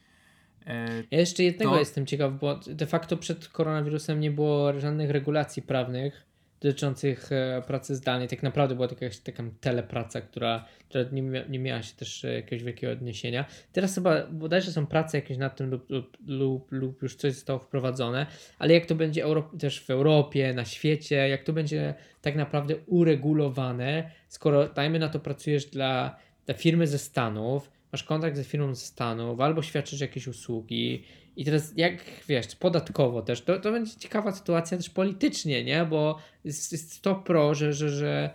E, 0.68 1.04
ja 1.12 1.20
jeszcze 1.20 1.44
jednego 1.44 1.72
to... 1.72 1.80
jestem 1.80 2.06
ciekaw, 2.06 2.34
bo 2.40 2.60
de 2.68 2.88
facto 2.88 3.18
przed 3.18 3.48
koronawirusem 3.48 4.20
nie 4.20 4.32
było 4.32 4.80
żadnych 4.80 5.10
regulacji 5.10 5.62
prawnych 5.62 6.29
dotyczących 6.62 7.32
e, 7.32 7.62
pracy 7.68 7.96
zdalnej. 7.96 8.28
Tak 8.28 8.44
naprawdę 8.44 8.76
była 8.76 8.88
taka, 8.88 9.06
taka 9.24 9.44
telepraca, 9.62 10.22
która, 10.22 10.66
która 10.90 11.04
nie, 11.12 11.22
mia, 11.22 11.46
nie 11.46 11.60
miała 11.60 11.82
się 11.82 11.96
też 11.96 12.26
e, 12.26 12.34
jakiegoś 12.34 12.64
wielkiego 12.64 12.94
odniesienia. 12.94 13.46
Teraz 13.74 13.96
chyba 13.96 14.28
bodajże 14.28 14.72
są 14.72 14.88
prace 14.88 15.18
jakieś 15.18 15.38
nad 15.38 15.56
tym 15.56 15.70
lub, 15.70 15.90
lub, 15.90 16.18
lub, 16.28 16.72
lub 16.72 17.02
już 17.02 17.16
coś 17.16 17.34
zostało 17.34 17.60
wprowadzone, 17.60 18.26
ale 18.60 18.74
jak 18.74 18.86
to 18.86 18.96
będzie 18.96 19.24
Euro 19.24 19.52
też 19.60 19.82
w 19.82 19.90
Europie, 19.90 20.54
na 20.54 20.66
świecie, 20.66 21.30
jak 21.30 21.44
to 21.44 21.54
będzie 21.54 21.94
tak 22.22 22.36
naprawdę 22.36 22.76
uregulowane, 22.86 24.12
skoro 24.28 24.70
dajmy 24.70 25.00
na 25.00 25.10
to 25.10 25.20
pracujesz 25.20 25.66
dla, 25.66 26.18
dla 26.46 26.56
firmy 26.56 26.88
ze 26.88 26.98
Stanów, 26.98 27.72
masz 27.92 28.04
kontakt 28.04 28.36
ze 28.36 28.44
firmą 28.44 28.76
ze 28.76 28.86
Stanów, 28.86 29.40
albo 29.40 29.62
świadczysz 29.62 30.02
jakieś 30.02 30.28
usługi. 30.28 31.04
I 31.36 31.46
teraz, 31.46 31.74
jak 31.76 32.04
wiesz, 32.28 32.56
podatkowo 32.56 33.22
też, 33.22 33.42
to, 33.42 33.60
to 33.60 33.72
będzie 33.72 33.96
ciekawa 33.96 34.32
sytuacja 34.32 34.78
też 34.78 34.90
politycznie, 34.90 35.64
nie? 35.64 35.86
Bo 35.86 36.20
jest, 36.44 36.72
jest 36.72 36.94
100 36.94 37.16
pro, 37.16 37.56
że, 37.56 37.74
że, 37.74 37.90
że 37.90 38.30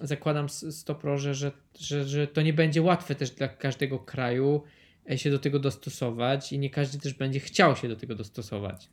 zakładam 0.00 0.48
100 0.48 0.94
pro, 0.94 1.18
że, 1.18 1.34
że, 1.34 1.52
że, 1.78 2.04
że 2.04 2.26
to 2.26 2.42
nie 2.42 2.52
będzie 2.52 2.82
łatwe 2.82 3.14
też 3.14 3.30
dla 3.30 3.48
każdego 3.48 3.98
kraju 3.98 4.62
e, 5.10 5.18
się 5.18 5.30
do 5.30 5.38
tego 5.38 5.58
dostosować 5.58 6.52
i 6.52 6.58
nie 6.58 6.70
każdy 6.70 6.98
też 6.98 7.14
będzie 7.14 7.40
chciał 7.40 7.76
się 7.76 7.88
do 7.88 7.96
tego 7.96 8.14
dostosować. 8.14 8.88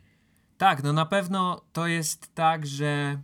Tak, 0.58 0.84
no 0.84 0.94
na 0.94 1.06
pewno 1.06 1.62
to 1.74 1.88
jest 1.88 2.36
tak, 2.36 2.68
że 2.68 3.22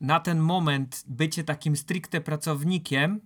na 0.00 0.20
ten 0.20 0.38
moment 0.38 1.04
bycie 1.06 1.44
takim 1.44 1.76
stricte 1.76 2.20
pracownikiem 2.20 3.20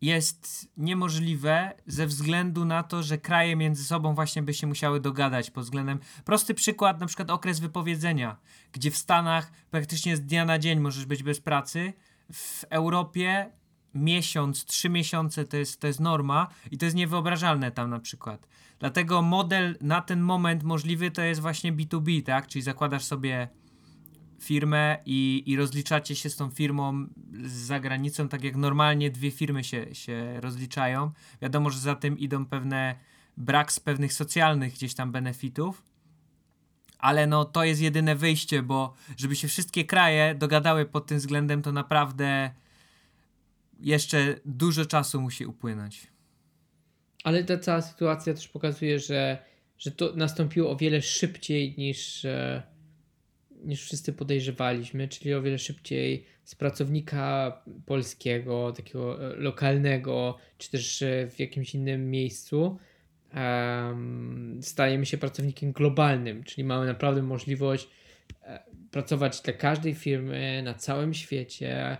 jest 0.00 0.68
niemożliwe 0.76 1.72
ze 1.86 2.06
względu 2.06 2.64
na 2.64 2.82
to, 2.82 3.02
że 3.02 3.18
kraje 3.18 3.56
między 3.56 3.84
sobą 3.84 4.14
właśnie 4.14 4.42
by 4.42 4.54
się 4.54 4.66
musiały 4.66 5.00
dogadać 5.00 5.50
pod 5.50 5.64
względem. 5.64 5.98
Prosty 6.24 6.54
przykład, 6.54 7.00
na 7.00 7.06
przykład 7.06 7.30
okres 7.30 7.60
wypowiedzenia, 7.60 8.36
gdzie 8.72 8.90
w 8.90 8.96
Stanach 8.96 9.52
praktycznie 9.70 10.16
z 10.16 10.20
dnia 10.20 10.44
na 10.44 10.58
dzień 10.58 10.80
możesz 10.80 11.06
być 11.06 11.22
bez 11.22 11.40
pracy. 11.40 11.92
W 12.32 12.64
Europie 12.70 13.50
miesiąc, 13.94 14.64
trzy 14.64 14.88
miesiące 14.88 15.44
to 15.44 15.56
jest, 15.56 15.80
to 15.80 15.86
jest 15.86 16.00
norma 16.00 16.48
i 16.70 16.78
to 16.78 16.84
jest 16.84 16.96
niewyobrażalne 16.96 17.70
tam 17.70 17.90
na 17.90 18.00
przykład. 18.00 18.48
Dlatego 18.78 19.22
model 19.22 19.76
na 19.80 20.00
ten 20.00 20.20
moment 20.20 20.62
możliwy 20.62 21.10
to 21.10 21.22
jest 21.22 21.40
właśnie 21.40 21.72
B2B, 21.72 22.22
tak? 22.22 22.46
Czyli 22.46 22.62
zakładasz 22.62 23.04
sobie 23.04 23.48
firmę 24.44 24.98
i, 25.06 25.42
i 25.46 25.56
rozliczacie 25.56 26.16
się 26.16 26.30
z 26.30 26.36
tą 26.36 26.50
firmą 26.50 27.06
z 27.44 27.52
zagranicą, 27.52 28.28
tak 28.28 28.44
jak 28.44 28.56
normalnie 28.56 29.10
dwie 29.10 29.30
firmy 29.30 29.64
się, 29.64 29.94
się 29.94 30.40
rozliczają. 30.40 31.10
Wiadomo, 31.42 31.70
że 31.70 31.78
za 31.78 31.94
tym 31.94 32.18
idą 32.18 32.46
pewne 32.46 32.94
brak 33.36 33.72
z 33.72 33.80
pewnych 33.80 34.12
socjalnych 34.12 34.72
gdzieś 34.72 34.94
tam 34.94 35.12
benefitów, 35.12 35.82
ale 36.98 37.26
no 37.26 37.44
to 37.44 37.64
jest 37.64 37.80
jedyne 37.80 38.16
wyjście, 38.16 38.62
bo 38.62 38.94
żeby 39.16 39.36
się 39.36 39.48
wszystkie 39.48 39.84
kraje 39.84 40.34
dogadały 40.34 40.86
pod 40.86 41.06
tym 41.06 41.18
względem, 41.18 41.62
to 41.62 41.72
naprawdę 41.72 42.50
jeszcze 43.80 44.34
dużo 44.44 44.86
czasu 44.86 45.20
musi 45.20 45.46
upłynąć. 45.46 46.06
Ale 47.24 47.44
ta 47.44 47.58
cała 47.58 47.82
sytuacja 47.82 48.34
też 48.34 48.48
pokazuje, 48.48 48.98
że, 48.98 49.38
że 49.78 49.90
to 49.90 50.12
nastąpiło 50.16 50.70
o 50.70 50.76
wiele 50.76 51.02
szybciej 51.02 51.74
niż. 51.78 52.24
E 52.24 52.73
niż 53.64 53.82
wszyscy 53.82 54.12
podejrzewaliśmy, 54.12 55.08
czyli 55.08 55.34
o 55.34 55.42
wiele 55.42 55.58
szybciej 55.58 56.24
z 56.44 56.54
pracownika 56.54 57.62
polskiego, 57.86 58.72
takiego 58.72 59.32
e, 59.32 59.36
lokalnego, 59.36 60.38
czy 60.58 60.70
też 60.70 61.02
e, 61.02 61.28
w 61.30 61.40
jakimś 61.40 61.74
innym 61.74 62.10
miejscu, 62.10 62.78
stajemy 64.60 65.06
się 65.06 65.18
pracownikiem 65.18 65.72
globalnym, 65.72 66.44
czyli 66.44 66.64
mamy 66.64 66.86
naprawdę 66.86 67.22
możliwość 67.22 67.88
e, 68.42 68.62
pracować 68.90 69.40
dla 69.40 69.52
każdej 69.52 69.94
firmy 69.94 70.62
na 70.64 70.74
całym 70.74 71.14
świecie, 71.14 71.96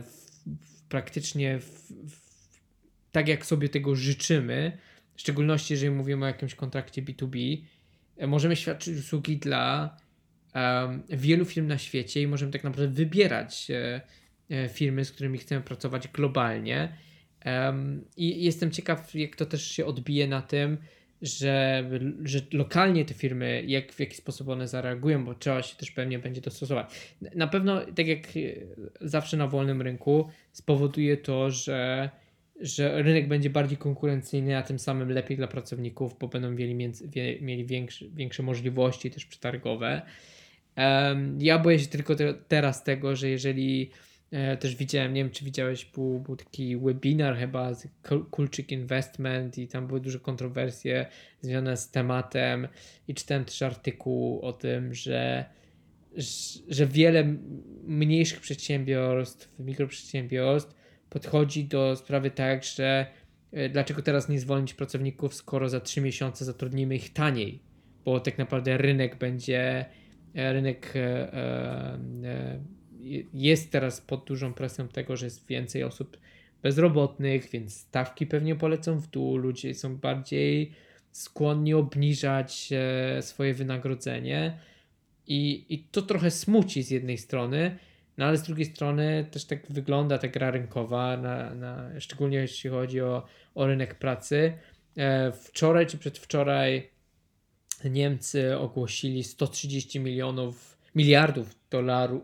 w, 0.00 0.36
w, 0.46 0.82
praktycznie 0.88 1.58
w, 1.58 1.92
tak 3.12 3.28
jak 3.28 3.46
sobie 3.46 3.68
tego 3.68 3.96
życzymy, 3.96 4.78
w 5.18 5.20
szczególności 5.20 5.74
jeżeli 5.74 5.90
mówimy 5.90 6.24
o 6.24 6.28
jakimś 6.28 6.54
kontrakcie 6.54 7.02
B2B, 7.02 7.62
e, 8.16 8.26
możemy 8.26 8.56
świadczyć 8.56 8.98
usługi 8.98 9.36
dla 9.36 9.96
um, 10.54 11.02
wielu 11.08 11.44
firm 11.44 11.66
na 11.66 11.78
świecie 11.78 12.22
i 12.22 12.26
możemy 12.26 12.52
tak 12.52 12.64
naprawdę 12.64 12.94
wybierać 12.94 13.70
e, 13.70 14.00
e, 14.50 14.68
firmy, 14.68 15.04
z 15.04 15.12
którymi 15.12 15.38
chcemy 15.38 15.60
pracować 15.60 16.08
globalnie. 16.08 16.96
Um, 17.44 18.04
I 18.16 18.44
jestem 18.44 18.70
ciekaw, 18.70 19.14
jak 19.14 19.36
to 19.36 19.46
też 19.46 19.70
się 19.70 19.86
odbije 19.86 20.26
na 20.26 20.42
tym, 20.42 20.78
że, 21.22 21.84
że 22.24 22.40
lokalnie 22.52 23.04
te 23.04 23.14
firmy, 23.14 23.64
jak 23.66 23.92
w 23.92 24.00
jaki 24.00 24.16
sposób 24.16 24.48
one 24.48 24.68
zareagują, 24.68 25.24
bo 25.24 25.34
trzeba 25.34 25.62
się 25.62 25.76
też 25.76 25.90
pewnie 25.90 26.18
będzie 26.18 26.40
dostosować. 26.40 27.14
Na 27.34 27.46
pewno, 27.46 27.80
tak 27.96 28.06
jak 28.06 28.26
e, 28.26 28.30
zawsze 29.00 29.36
na 29.36 29.46
wolnym 29.46 29.82
rynku, 29.82 30.28
spowoduje 30.52 31.16
to, 31.16 31.50
że, 31.50 32.10
że 32.60 33.02
rynek 33.02 33.28
będzie 33.28 33.50
bardziej 33.50 33.78
konkurencyjny, 33.78 34.56
a 34.56 34.62
tym 34.62 34.78
samym 34.78 35.10
lepiej 35.10 35.36
dla 35.36 35.46
pracowników, 35.46 36.18
bo 36.18 36.28
będą 36.28 36.50
mieli, 36.50 36.74
między, 36.74 37.10
mieli 37.40 37.64
większe, 37.64 38.04
większe 38.08 38.42
możliwości 38.42 39.10
też 39.10 39.26
przetargowe. 39.26 40.02
Ja 41.38 41.58
boję 41.58 41.78
się 41.78 41.86
tylko 41.86 42.14
te, 42.14 42.34
teraz 42.34 42.84
tego, 42.84 43.16
że 43.16 43.28
jeżeli 43.28 43.90
e, 44.30 44.56
też 44.56 44.76
widziałem, 44.76 45.14
nie 45.14 45.24
wiem 45.24 45.32
czy 45.32 45.44
widziałeś, 45.44 45.84
był, 45.84 46.20
był 46.20 46.36
taki 46.36 46.76
webinar 46.76 47.36
chyba 47.36 47.74
z 47.74 47.88
Kulczyk 48.30 48.72
Investment 48.72 49.58
i 49.58 49.68
tam 49.68 49.86
były 49.86 50.00
duże 50.00 50.20
kontrowersje 50.20 51.06
związane 51.40 51.76
z 51.76 51.90
tematem 51.90 52.68
i 53.08 53.14
czytałem 53.14 53.44
też 53.44 53.62
artykuł 53.62 54.40
o 54.40 54.52
tym, 54.52 54.94
że, 54.94 55.44
że 56.68 56.86
wiele 56.86 57.36
mniejszych 57.84 58.40
przedsiębiorstw, 58.40 59.58
mikroprzedsiębiorstw 59.58 60.74
podchodzi 61.10 61.64
do 61.64 61.96
sprawy 61.96 62.30
tak, 62.30 62.64
że 62.64 63.06
e, 63.52 63.68
dlaczego 63.68 64.02
teraz 64.02 64.28
nie 64.28 64.40
zwolnić 64.40 64.74
pracowników, 64.74 65.34
skoro 65.34 65.68
za 65.68 65.80
3 65.80 66.00
miesiące 66.00 66.44
zatrudnimy 66.44 66.96
ich 66.96 67.12
taniej, 67.12 67.62
bo 68.04 68.20
tak 68.20 68.38
naprawdę 68.38 68.78
rynek 68.78 69.18
będzie 69.18 69.84
rynek 70.34 70.92
e, 70.96 71.32
e, 71.34 71.98
jest 73.34 73.72
teraz 73.72 74.00
pod 74.00 74.24
dużą 74.24 74.54
presją 74.54 74.88
tego, 74.88 75.16
że 75.16 75.26
jest 75.26 75.46
więcej 75.46 75.84
osób 75.84 76.18
bezrobotnych, 76.62 77.50
więc 77.50 77.76
stawki 77.76 78.26
pewnie 78.26 78.56
polecą 78.56 78.98
w 78.98 79.06
dół, 79.06 79.36
ludzie 79.36 79.74
są 79.74 79.96
bardziej 79.96 80.72
skłonni 81.12 81.74
obniżać 81.74 82.70
swoje 83.20 83.54
wynagrodzenie 83.54 84.58
i, 85.26 85.66
i 85.68 85.78
to 85.78 86.02
trochę 86.02 86.30
smuci 86.30 86.82
z 86.82 86.90
jednej 86.90 87.18
strony, 87.18 87.78
no 88.18 88.24
ale 88.26 88.36
z 88.36 88.42
drugiej 88.42 88.66
strony 88.66 89.26
też 89.30 89.44
tak 89.44 89.66
wygląda 89.72 90.18
ta 90.18 90.28
gra 90.28 90.50
rynkowa, 90.50 91.16
na, 91.16 91.54
na, 91.54 92.00
szczególnie 92.00 92.38
jeśli 92.38 92.70
chodzi 92.70 93.00
o, 93.00 93.26
o 93.54 93.66
rynek 93.66 93.94
pracy. 93.94 94.52
Wczoraj 95.32 95.86
czy 95.86 95.98
przedwczoraj 95.98 96.90
Niemcy 97.84 98.58
ogłosili 98.58 99.24
130 99.24 100.00
milionów, 100.00 100.78
miliardów 100.94 101.56
dolarów, 101.70 102.22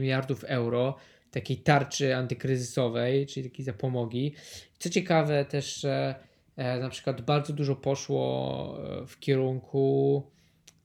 miliardów 0.00 0.44
euro 0.44 0.96
takiej 1.30 1.56
tarczy 1.56 2.16
antykryzysowej, 2.16 3.26
czyli 3.26 3.50
takiej 3.50 3.64
zapomogi. 3.64 4.34
Co 4.78 4.90
ciekawe 4.90 5.44
też, 5.44 5.84
e, 5.84 6.14
na 6.56 6.88
przykład 6.88 7.20
bardzo 7.20 7.52
dużo 7.52 7.76
poszło 7.76 8.78
e, 9.02 9.06
w 9.06 9.18
kierunku 9.18 10.22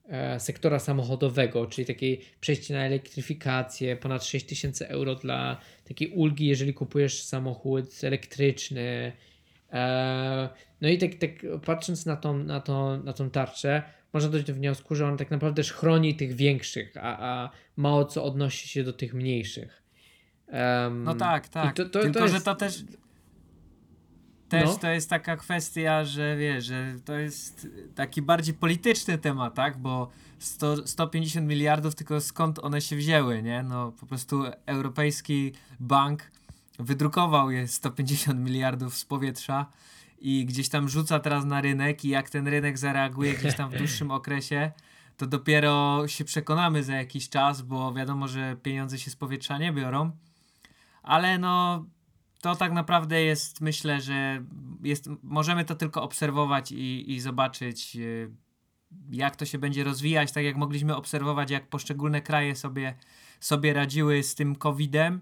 e, 0.10 0.40
sektora 0.40 0.80
samochodowego, 0.80 1.66
czyli 1.66 1.88
takiej 1.88 2.22
przejście 2.40 2.74
na 2.74 2.86
elektryfikację, 2.86 3.96
ponad 3.96 4.26
6 4.26 4.46
tysięcy 4.46 4.88
euro 4.88 5.16
dla 5.16 5.62
takiej 5.88 6.08
ulgi, 6.08 6.48
jeżeli 6.48 6.74
kupujesz 6.74 7.24
samochód 7.24 8.04
elektryczny. 8.04 9.12
E, 9.74 10.50
no 10.82 10.90
i 10.90 10.98
tak, 10.98 11.16
tak 11.16 11.30
patrząc 11.66 12.06
na 12.06 12.16
tą, 12.16 12.38
na, 12.38 12.60
tą, 12.62 13.04
na 13.04 13.14
tą 13.14 13.30
tarczę, 13.30 13.84
można 14.14 14.30
dojść 14.30 14.48
do 14.48 14.54
wniosku, 14.54 14.96
że 14.96 15.08
on 15.08 15.18
tak 15.18 15.32
naprawdę 15.32 15.64
chroni 15.64 16.16
tych 16.16 16.36
większych, 16.36 16.98
a, 16.98 17.18
a 17.20 17.50
mało 17.78 18.06
co 18.06 18.24
odnosi 18.24 18.68
się 18.68 18.84
do 18.84 18.94
tych 18.94 19.14
mniejszych. 19.14 19.84
Um, 20.48 21.04
no 21.04 21.16
tak, 21.16 21.48
tak. 21.48 21.76
To, 21.76 21.86
to, 21.86 22.00
Tylko, 22.00 22.20
to 22.20 22.26
jest... 22.26 22.34
że 22.34 22.42
to 22.42 22.56
też 22.56 22.84
też 24.52 24.66
no. 24.66 24.76
to 24.76 24.90
jest 24.90 25.10
taka 25.10 25.38
kwestia, 25.38 26.06
że 26.06 26.38
wiesz, 26.38 26.66
że 26.66 26.96
to 27.06 27.14
jest 27.14 27.68
taki 27.96 28.22
bardziej 28.22 28.54
polityczny 28.54 29.18
temat, 29.18 29.54
tak? 29.54 29.78
Bo 29.78 30.10
100, 30.40 30.88
150 30.88 31.48
miliardów, 31.48 31.96
tylko 31.96 32.22
skąd 32.22 32.60
one 32.60 32.82
się 32.82 32.96
wzięły, 32.96 33.44
nie? 33.44 33.64
No 33.64 33.92
po 33.92 34.06
prostu 34.06 34.44
Europejski 34.66 35.52
Bank 35.80 36.32
wydrukował 36.80 37.52
je 37.52 37.68
150 37.68 38.40
miliardów 38.40 38.98
z 38.98 39.06
powietrza 39.06 39.66
i 40.22 40.46
gdzieś 40.46 40.70
tam 40.70 40.90
rzuca 40.90 41.20
teraz 41.20 41.46
na 41.46 41.62
rynek 41.62 42.06
i 42.06 42.10
jak 42.10 42.30
ten 42.30 42.48
rynek 42.48 42.78
zareaguje 42.78 43.34
gdzieś 43.34 43.56
tam 43.56 43.70
w 43.70 43.78
dłuższym 43.78 44.12
okresie, 44.22 44.72
to 45.18 45.28
dopiero 45.28 46.08
się 46.08 46.26
przekonamy 46.26 46.84
za 46.84 46.96
jakiś 46.96 47.30
czas, 47.30 47.62
bo 47.62 47.94
wiadomo, 47.94 48.28
że 48.28 48.56
pieniądze 48.64 49.00
się 49.00 49.12
z 49.12 49.16
powietrza 49.16 49.58
nie 49.58 49.74
biorą. 49.74 50.12
Ale 51.04 51.38
no 51.38 51.86
to 52.42 52.56
tak 52.56 52.72
naprawdę 52.72 53.22
jest, 53.22 53.62
myślę, 53.62 54.02
że 54.02 54.44
jest, 54.84 55.10
możemy 55.24 55.66
to 55.66 55.76
tylko 55.76 56.04
obserwować 56.04 56.72
i, 56.72 57.12
i 57.12 57.20
zobaczyć, 57.20 57.96
y, 57.96 58.32
jak 59.12 59.36
to 59.36 59.46
się 59.46 59.58
będzie 59.58 59.84
rozwijać, 59.84 60.32
tak 60.32 60.44
jak 60.44 60.56
mogliśmy 60.56 60.96
obserwować, 60.96 61.52
jak 61.52 61.68
poszczególne 61.68 62.22
kraje 62.22 62.56
sobie, 62.56 62.96
sobie 63.40 63.74
radziły 63.74 64.24
z 64.24 64.36
tym 64.36 64.56
COVID-em 64.56 65.22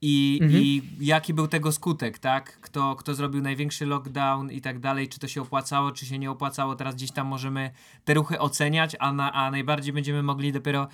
i, 0.00 0.38
mhm. 0.42 0.62
i 0.62 0.82
jaki 1.00 1.34
był 1.34 1.48
tego 1.48 1.72
skutek, 1.72 2.18
tak? 2.18 2.60
Kto, 2.60 2.96
kto 2.96 3.14
zrobił 3.14 3.42
największy 3.42 3.86
lockdown 3.86 4.50
i 4.50 4.60
tak 4.60 4.78
dalej, 4.78 5.08
czy 5.08 5.18
to 5.18 5.28
się 5.28 5.42
opłacało, 5.42 5.92
czy 5.92 6.06
się 6.06 6.18
nie 6.18 6.30
opłacało. 6.30 6.74
Teraz 6.74 6.94
gdzieś 6.94 7.10
tam 7.10 7.26
możemy 7.26 7.70
te 8.04 8.14
ruchy 8.14 8.38
oceniać, 8.38 8.96
a, 8.98 9.12
na, 9.12 9.32
a 9.32 9.50
najbardziej 9.50 9.92
będziemy 9.92 10.22
mogli 10.22 10.52
dopiero 10.52 10.88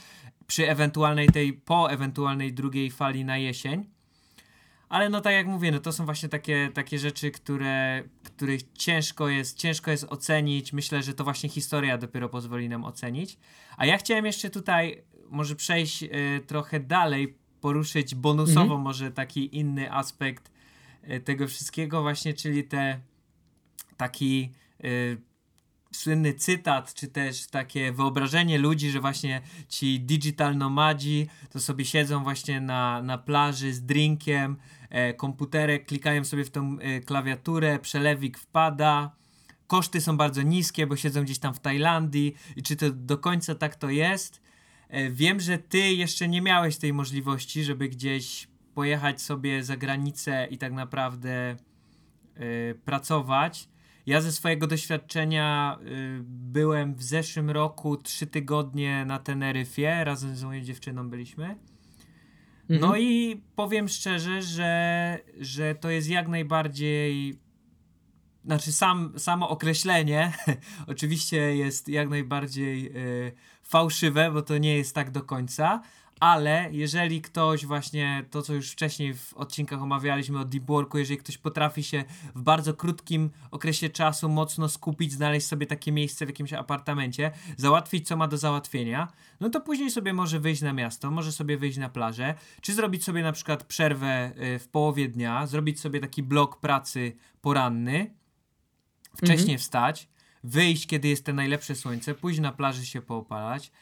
przy 0.47 0.71
ewentualnej 0.71 1.29
tej, 1.29 1.53
po 1.53 1.91
ewentualnej 1.91 2.53
drugiej 2.53 2.91
fali 2.91 3.25
na 3.25 3.39
jesień 3.39 3.95
ale 4.95 5.09
no 5.09 5.21
tak 5.21 5.33
jak 5.33 5.47
mówię, 5.47 5.73
no 5.73 5.81
to 5.81 5.93
są 5.93 6.05
właśnie 6.05 6.29
takie, 6.29 6.71
takie 6.75 6.99
rzeczy, 6.99 7.31
które, 7.31 8.03
których 8.23 8.61
ciężko 8.73 9.29
jest, 9.29 9.59
ciężko 9.59 9.91
jest 9.91 10.05
ocenić. 10.05 10.73
Myślę, 10.73 11.03
że 11.03 11.15
to 11.15 11.25
właśnie 11.25 11.49
historia 11.49 11.99
dopiero 11.99 12.29
pozwoli 12.29 12.69
nam 12.69 12.85
ocenić. 12.85 13.39
A 13.77 13.87
ja 13.87 13.99
chciałem 13.99 14.27
jeszcze 14.27 14.51
tutaj 14.51 15.05
może 15.31 15.57
przejść 15.57 16.03
y, 16.03 16.09
trochę 16.47 16.81
dalej, 16.81 17.39
poruszyć 17.65 18.15
bonusowo 18.15 18.61
mhm. 18.61 18.81
może 18.81 19.11
taki 19.11 19.57
inny 19.57 19.93
aspekt 19.93 20.51
y, 21.11 21.21
tego 21.21 21.49
wszystkiego 21.49 22.03
właśnie, 22.03 22.35
czyli 22.35 22.65
te 22.65 23.01
taki 23.97 24.53
y, 24.85 25.17
słynny 25.93 26.35
cytat, 26.35 26.95
czy 26.95 27.09
też 27.09 27.47
takie 27.47 27.93
wyobrażenie 27.93 28.59
ludzi, 28.59 28.91
że 28.91 29.01
właśnie 29.01 29.41
ci 29.69 30.01
digital 30.01 30.57
nomadzi 30.57 31.27
to 31.51 31.61
sobie 31.61 31.85
siedzą 31.85 32.23
właśnie 32.23 32.61
na, 32.61 33.03
na 33.03 33.19
plaży 33.19 33.75
z 33.75 33.85
drinkiem, 33.85 34.57
e, 34.91 35.15
komputerek, 35.15 35.87
klikają 35.87 36.25
sobie 36.25 36.45
w 36.45 36.51
tą 36.51 36.79
e, 36.79 37.01
klawiaturę, 37.01 37.79
przelewik 37.79 38.39
wpada, 38.39 39.11
koszty 39.67 40.01
są 40.01 40.17
bardzo 40.17 40.43
niskie, 40.43 40.87
bo 40.87 40.97
siedzą 40.97 41.23
gdzieś 41.23 41.39
tam 41.39 41.55
w 41.55 41.61
Tajlandii 41.61 42.35
i 42.57 42.63
czy 42.63 42.77
to 42.77 42.91
do 42.91 43.19
końca 43.19 43.55
tak 43.55 43.77
to 43.77 43.91
jest? 43.91 44.45
E, 44.89 45.11
wiem, 45.11 45.41
że 45.41 45.59
ty 45.59 45.79
jeszcze 45.79 46.29
nie 46.29 46.43
miałeś 46.43 46.77
tej 46.77 46.93
możliwości, 46.93 47.65
żeby 47.65 47.89
gdzieś 47.89 48.49
pojechać 48.75 49.23
sobie 49.23 49.65
za 49.65 49.77
granicę 49.77 50.47
i 50.51 50.59
tak 50.59 50.73
naprawdę 50.73 51.57
e, 52.35 52.75
pracować. 52.75 53.69
Ja 54.07 54.21
ze 54.21 54.33
swojego 54.33 54.67
doświadczenia 54.67 55.79
y, 55.83 56.21
byłem 56.27 56.95
w 56.95 57.03
zeszłym 57.03 57.51
roku 57.51 57.97
trzy 57.97 58.27
tygodnie 58.27 59.05
na 59.05 59.19
Teneryfie, 59.19 60.05
razem 60.05 60.37
z 60.37 60.45
moją 60.45 60.61
dziewczyną 60.61 61.11
byliśmy. 61.11 61.57
No 62.69 62.87
mhm. 62.87 63.03
i 63.03 63.43
powiem 63.57 63.89
szczerze, 63.89 64.43
że, 64.43 65.19
że 65.41 65.75
to 65.75 65.91
jest 65.91 66.09
jak 66.09 66.29
najbardziej. 66.29 67.39
Znaczy, 68.45 68.73
sam, 68.73 69.13
samo 69.17 69.49
określenie 69.49 70.33
oczywiście 70.87 71.57
jest 71.57 71.89
jak 71.89 72.09
najbardziej 72.09 72.97
y, 72.97 73.33
fałszywe, 73.63 74.31
bo 74.31 74.43
to 74.43 74.59
nie 74.59 74.77
jest 74.77 74.95
tak 74.95 75.11
do 75.11 75.23
końca, 75.23 75.81
ale 76.21 76.69
jeżeli 76.73 77.23
ktoś 77.23 77.67
właśnie, 77.67 78.25
to 78.31 78.43
co 78.43 78.55
już 78.55 78.71
wcześniej 78.71 79.15
w 79.15 79.35
odcinkach 79.35 79.83
omawialiśmy 79.83 80.41
o 80.41 80.45
deep 80.45 80.65
worku, 80.67 80.99
jeżeli 80.99 81.19
ktoś 81.19 81.39
potrafi 81.39 81.83
się 81.83 82.05
w 82.35 82.43
bardzo 82.43 82.75
krótkim 82.75 83.31
okresie 83.51 83.89
czasu 83.89 84.29
mocno 84.29 84.69
skupić, 84.69 85.13
znaleźć 85.13 85.47
sobie 85.47 85.67
takie 85.67 85.93
miejsce 85.93 86.27
w 86.27 86.29
jakimś 86.29 86.53
apartamencie, 86.53 87.31
załatwić 87.57 88.09
co 88.09 88.17
ma 88.17 88.29
do 88.29 88.39
załatwienia, 88.39 89.09
no 89.41 89.51
to 89.51 89.61
później 89.61 89.91
sobie 89.91 90.13
może 90.13 90.41
wyjść 90.41 90.63
na 90.63 90.73
miasto, 90.73 91.11
może 91.11 91.33
sobie 91.33 91.59
wyjść 91.59 91.79
na 91.79 91.89
plażę, 91.89 92.35
czy 92.61 92.75
zrobić 92.75 93.05
sobie 93.05 93.23
na 93.23 93.33
przykład 93.33 93.65
przerwę 93.65 94.33
y, 94.55 94.59
w 94.59 94.69
połowie 94.69 95.09
dnia, 95.09 95.47
zrobić 95.47 95.81
sobie 95.81 96.01
taki 96.01 96.23
blok 96.23 96.61
pracy 96.61 97.13
poranny, 97.41 98.11
wcześniej 99.17 99.41
mhm. 99.41 99.59
wstać, 99.59 100.09
wyjść, 100.45 100.87
kiedy 100.87 101.09
jest 101.09 101.25
te 101.25 101.33
najlepsze 101.33 101.75
słońce, 101.75 102.15
pójść 102.15 102.41
na 102.41 102.53
plaży 102.53 102.87
się 102.87 103.03
poopalać, 103.03 103.73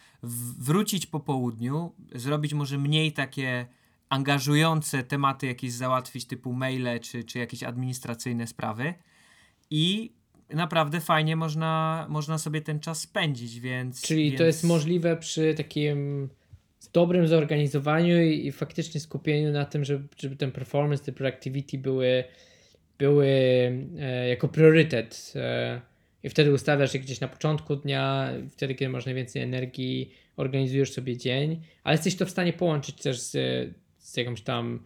wrócić 0.59 1.07
po 1.07 1.21
południu, 1.21 1.93
zrobić 2.15 2.55
może 2.55 2.79
mniej 2.79 3.13
takie 3.13 3.67
angażujące 4.09 5.03
tematy 5.03 5.47
jakieś 5.47 5.73
załatwić, 5.73 6.25
typu 6.25 6.53
maile 6.53 7.01
czy, 7.01 7.25
czy 7.25 7.39
jakieś 7.39 7.63
administracyjne 7.63 8.47
sprawy 8.47 8.95
i 9.71 10.13
naprawdę 10.51 11.01
fajnie 11.01 11.37
można, 11.37 12.07
można 12.09 12.39
sobie 12.39 12.61
ten 12.61 12.81
czas 12.81 13.01
spędzić, 13.01 13.61
więc... 13.61 14.03
Czyli 14.03 14.25
więc... 14.25 14.39
to 14.39 14.45
jest 14.45 14.65
możliwe 14.65 15.17
przy 15.17 15.55
takim 15.55 16.29
dobrym 16.93 17.29
zorganizowaniu 17.29 18.23
i, 18.23 18.47
i 18.47 18.53
faktycznie 18.53 19.01
skupieniu 19.01 19.53
na 19.53 19.65
tym, 19.65 19.85
żeby, 19.85 20.09
żeby 20.17 20.37
ten 20.37 20.53
performance, 20.53 21.05
te 21.05 21.13
productivity 21.13 21.79
były, 21.79 22.25
były 23.03 23.27
e, 23.99 24.29
jako 24.29 24.49
priorytet. 24.49 25.33
E, 25.37 25.81
i 26.23 26.29
wtedy 26.29 26.53
ustawiasz 26.53 26.95
je 26.95 27.01
gdzieś 27.01 27.21
na 27.21 27.29
początku 27.29 27.77
dnia, 27.77 28.31
wtedy, 28.51 28.75
kiedy 28.75 28.89
masz 28.89 29.07
najwięcej 29.07 29.43
energii, 29.43 30.15
organizujesz 30.37 30.93
sobie 30.93 31.17
dzień, 31.17 31.63
ale 31.85 31.95
jesteś 31.95 32.17
to 32.17 32.27
w 32.27 32.31
stanie 32.31 32.53
połączyć 32.53 33.03
też 33.03 33.21
z, 33.21 33.33
z 33.99 34.17
jakąś 34.17 34.41
tam 34.43 34.83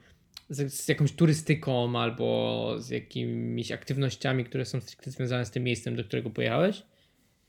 z, 0.51 0.73
z, 0.73 0.89
jakąś 0.89 1.13
turystyką 1.13 1.99
albo 1.99 2.75
z 2.79 2.91
jakimiś 2.91 3.73
aktywnościami, 3.73 4.45
które 4.45 4.65
są 4.65 4.81
stricte 4.81 5.11
związane 5.11 5.45
z 5.45 5.51
tym 5.51 5.65
miejscem, 5.65 5.97
do 5.97 6.05
którego 6.05 6.31
pojechałeś? 6.31 6.83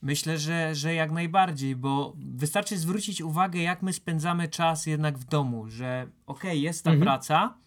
Myślę, 0.01 0.38
że, 0.38 0.75
że 0.75 0.93
jak 0.93 1.12
najbardziej, 1.12 1.75
bo 1.75 2.13
wystarczy 2.36 2.77
zwrócić 2.77 3.21
uwagę, 3.21 3.60
jak 3.60 3.82
my 3.82 3.93
spędzamy 3.93 4.47
czas 4.47 4.86
jednak 4.86 5.17
w 5.17 5.25
domu, 5.25 5.67
że 5.67 6.08
okej, 6.25 6.51
okay, 6.51 6.58
jest 6.58 6.84
ta 6.84 6.91
mhm. 6.91 7.03
praca, 7.06 7.58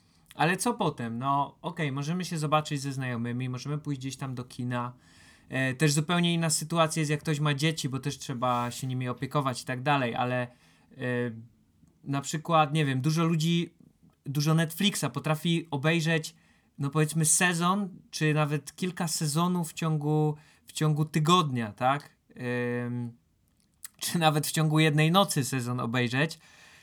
ale 0.41 0.57
co 0.57 0.75
potem? 0.75 1.19
No 1.19 1.47
okej, 1.47 1.87
okay, 1.87 1.93
możemy 1.93 2.25
się 2.25 2.39
zobaczyć 2.39 2.81
ze 2.81 2.93
znajomymi, 2.93 3.49
możemy 3.49 3.79
pójść 3.79 4.01
gdzieś 4.01 4.17
tam 4.17 4.35
do 4.35 4.45
kina, 4.45 4.93
E, 5.51 5.75
też 5.75 5.93
zupełnie 5.93 6.35
inna 6.35 6.51
sytuacja 6.51 7.01
jest, 7.01 7.11
jak 7.11 7.21
ktoś 7.21 7.41
ma 7.41 7.55
dzieci, 7.55 7.89
bo 7.89 7.99
też 7.99 8.19
trzeba 8.19 8.71
się 8.71 8.87
nimi 8.87 9.09
opiekować 9.09 9.63
i 9.63 9.65
tak 9.65 9.83
dalej, 9.83 10.15
ale 10.15 10.43
e, 10.43 10.49
na 12.05 12.21
przykład, 12.21 12.73
nie 12.73 12.85
wiem, 12.85 13.01
dużo 13.01 13.25
ludzi, 13.25 13.75
dużo 14.27 14.55
Netflixa 14.55 15.05
potrafi 15.13 15.69
obejrzeć, 15.71 16.35
no 16.79 16.91
powiedzmy, 16.91 17.25
sezon, 17.25 17.89
czy 18.11 18.35
nawet 18.35 18.77
kilka 18.77 19.09
sezonów 19.09 19.71
w 19.71 19.73
ciągu, 19.73 20.37
w 20.67 20.73
ciągu 20.73 21.05
tygodnia, 21.05 21.73
tak? 21.73 22.21
czy 24.01 24.19
nawet 24.19 24.47
w 24.47 24.53
ciągu 24.53 24.79
jednej 24.79 25.11
nocy 25.11 25.45
sezon 25.45 25.81
obejrzeć, 25.81 26.39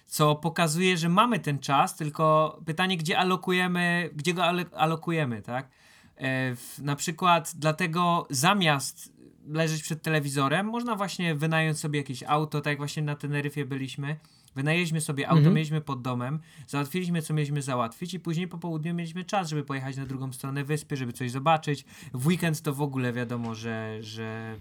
co 0.08 0.36
pokazuje, 0.36 0.98
że 0.98 1.10
mamy 1.10 1.39
ten 1.39 1.60
czas, 1.60 1.96
tylko 1.96 2.60
pytanie, 2.65 2.98
gdzie 2.98 3.17
alokujemy, 3.17 4.10
gdzie 4.15 4.34
go 4.34 4.43
alokujemy, 4.74 5.41
tak? 5.41 5.70
E, 6.17 6.56
na 6.80 6.96
przykład 6.96 7.54
dlatego 7.56 8.28
zamiast 8.30 9.13
leżeć 9.48 9.84
przed 9.84 10.02
telewizorem, 10.02 10.65
można 10.65 10.96
właśnie 10.96 11.36
wynająć 11.36 11.80
sobie 11.80 12.00
jakieś 12.00 12.24
auto, 12.24 12.62
tak 12.62 12.72
jak 12.72 12.78
właśnie 12.78 13.04
na 13.04 13.15
Teneryfie 13.15 13.65
byliśmy. 13.65 14.17
Wynajęliśmy 14.56 15.02
sobie 15.02 15.28
auto, 15.28 15.38
mhm. 15.38 15.56
mieliśmy 15.56 15.82
pod 15.82 16.02
domem, 16.02 16.39
załatwiliśmy 16.67 17.22
co 17.22 17.34
mieliśmy 17.34 17.62
załatwić 17.62 18.13
i 18.13 18.20
później 18.20 18.48
po 18.48 18.58
południu 18.58 18.93
mieliśmy 18.93 19.24
czas, 19.24 19.50
żeby 19.50 19.63
pojechać 19.63 19.98
na 19.98 20.06
drugą 20.06 20.34
stronę 20.34 20.63
wyspy, 20.63 20.98
żeby 20.98 21.13
coś 21.13 21.32
zobaczyć. 21.32 21.86
W 22.13 22.28
weekend 22.28 22.62
to 22.62 22.74
w 22.74 22.82
ogóle 22.82 23.13
wiadomo, 23.13 23.56
że, 23.56 23.98
że 24.02 24.56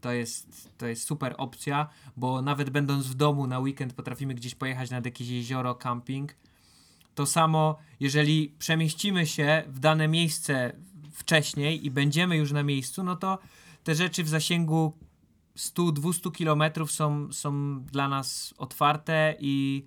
to 0.00 0.12
jest, 0.12 0.70
to 0.78 0.86
jest 0.86 1.06
super 1.06 1.34
opcja, 1.38 1.88
bo 2.16 2.42
nawet 2.42 2.70
będąc 2.70 3.06
w 3.06 3.14
domu 3.14 3.46
na 3.46 3.58
weekend 3.58 3.92
potrafimy 3.92 4.34
gdzieś 4.34 4.54
pojechać 4.54 4.90
nad 4.90 5.04
jakieś 5.04 5.28
jezioro, 5.28 5.74
camping 5.74 6.34
to 7.18 7.26
samo, 7.26 7.78
jeżeli 8.00 8.54
przemieścimy 8.58 9.26
się 9.26 9.62
w 9.66 9.78
dane 9.78 10.08
miejsce 10.08 10.72
wcześniej 11.12 11.86
i 11.86 11.90
będziemy 11.90 12.36
już 12.36 12.52
na 12.52 12.62
miejscu, 12.62 13.04
no 13.04 13.16
to 13.16 13.38
te 13.84 13.94
rzeczy 13.94 14.24
w 14.24 14.28
zasięgu 14.28 14.92
100-200 15.56 16.32
kilometrów 16.32 16.92
są, 16.92 17.32
są 17.32 17.80
dla 17.80 18.08
nas 18.08 18.54
otwarte 18.58 19.34
i, 19.40 19.84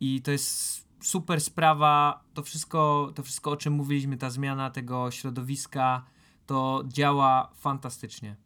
i 0.00 0.22
to 0.22 0.30
jest 0.30 0.84
super 1.00 1.40
sprawa. 1.40 2.24
To 2.34 2.42
wszystko, 2.42 3.12
to 3.14 3.22
wszystko, 3.22 3.50
o 3.50 3.56
czym 3.56 3.72
mówiliśmy, 3.72 4.16
ta 4.16 4.30
zmiana 4.30 4.70
tego 4.70 5.10
środowiska, 5.10 6.04
to 6.46 6.84
działa 6.88 7.50
fantastycznie. 7.54 8.36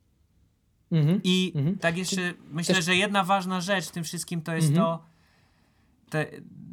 Mhm. 0.92 1.20
I 1.24 1.53
mhm. 1.57 1.79
tak 1.79 1.98
jeszcze 1.98 2.35
myślę, 2.51 2.74
Też... 2.74 2.85
że 2.85 2.96
jedna 2.96 3.24
ważna 3.24 3.61
rzecz 3.61 3.88
w 3.88 3.90
tym 3.90 4.05
wszystkim 4.05 4.42
to 4.42 4.55
jest 4.55 4.68
mhm. 4.68 4.87
to, 4.87 5.05
te, 6.11 6.27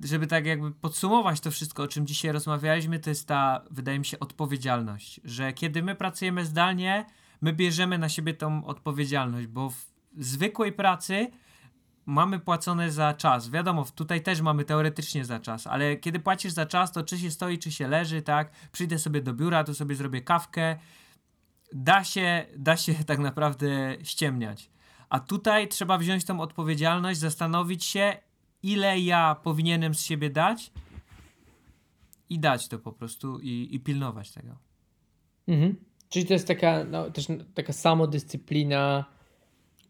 żeby 0.04 0.28
tak 0.28 0.46
jakby 0.46 0.72
podsumować 0.72 1.40
to 1.40 1.52
wszystko, 1.52 1.84
o 1.84 1.88
czym 1.88 2.08
dzisiaj 2.08 2.32
rozmawialiśmy, 2.32 3.00
to 3.00 3.10
jest 3.10 3.28
ta, 3.28 3.62
wydaje 3.72 4.00
mi 4.00 4.06
się, 4.06 4.20
odpowiedzialność. 4.20 5.22
Że 5.24 5.54
kiedy 5.54 5.84
my 5.84 5.96
pracujemy 5.96 6.46
zdalnie, 6.46 7.06
my 7.42 7.54
bierzemy 7.54 7.98
na 7.98 8.10
siebie 8.10 8.34
tą 8.34 8.66
odpowiedzialność, 8.66 9.48
bo 9.48 9.70
w 9.70 9.86
zwykłej 10.18 10.72
pracy 10.72 11.32
mamy 12.06 12.40
płacone 12.40 12.92
za 12.92 13.14
czas. 13.14 13.50
Wiadomo, 13.50 13.86
tutaj 13.96 14.22
też 14.22 14.42
mamy 14.42 14.66
teoretycznie 14.66 15.26
za 15.26 15.40
czas, 15.40 15.68
ale 15.68 15.96
kiedy 15.96 16.20
płacisz 16.20 16.52
za 16.52 16.66
czas, 16.66 16.92
to 16.92 17.04
czy 17.04 17.18
się 17.18 17.32
stoi, 17.32 17.60
czy 17.60 17.72
się 17.72 17.88
leży, 17.88 18.22
tak? 18.22 18.52
Przyjdę 18.72 19.00
sobie 19.00 19.22
do 19.22 19.34
biura, 19.34 19.64
to 19.64 19.74
sobie 19.74 19.96
zrobię 19.96 20.22
kawkę. 20.22 20.76
Da 21.74 22.04
się, 22.04 22.46
da 22.58 22.78
się 22.78 22.94
tak 23.08 23.20
naprawdę 23.20 23.98
ściemniać. 24.04 24.70
A 25.10 25.20
tutaj 25.20 25.68
trzeba 25.68 25.98
wziąć 25.98 26.26
tą 26.26 26.42
odpowiedzialność, 26.42 27.20
zastanowić 27.20 27.84
się, 27.84 28.18
ile 28.64 29.00
ja 29.00 29.36
powinienem 29.44 29.96
z 29.96 30.02
siebie 30.02 30.30
dać 30.30 30.72
i 32.30 32.40
dać 32.40 32.68
to 32.68 32.80
po 32.80 32.92
prostu 32.92 33.40
i, 33.40 33.68
i 33.72 33.80
pilnować 33.80 34.32
tego. 34.32 34.56
Mhm. 35.48 35.76
Czyli 36.10 36.26
to 36.26 36.34
jest 36.34 36.48
taka, 36.48 36.84
no, 36.84 37.12
też 37.12 37.28
taka 37.54 37.74
samodyscyplina, 37.74 39.06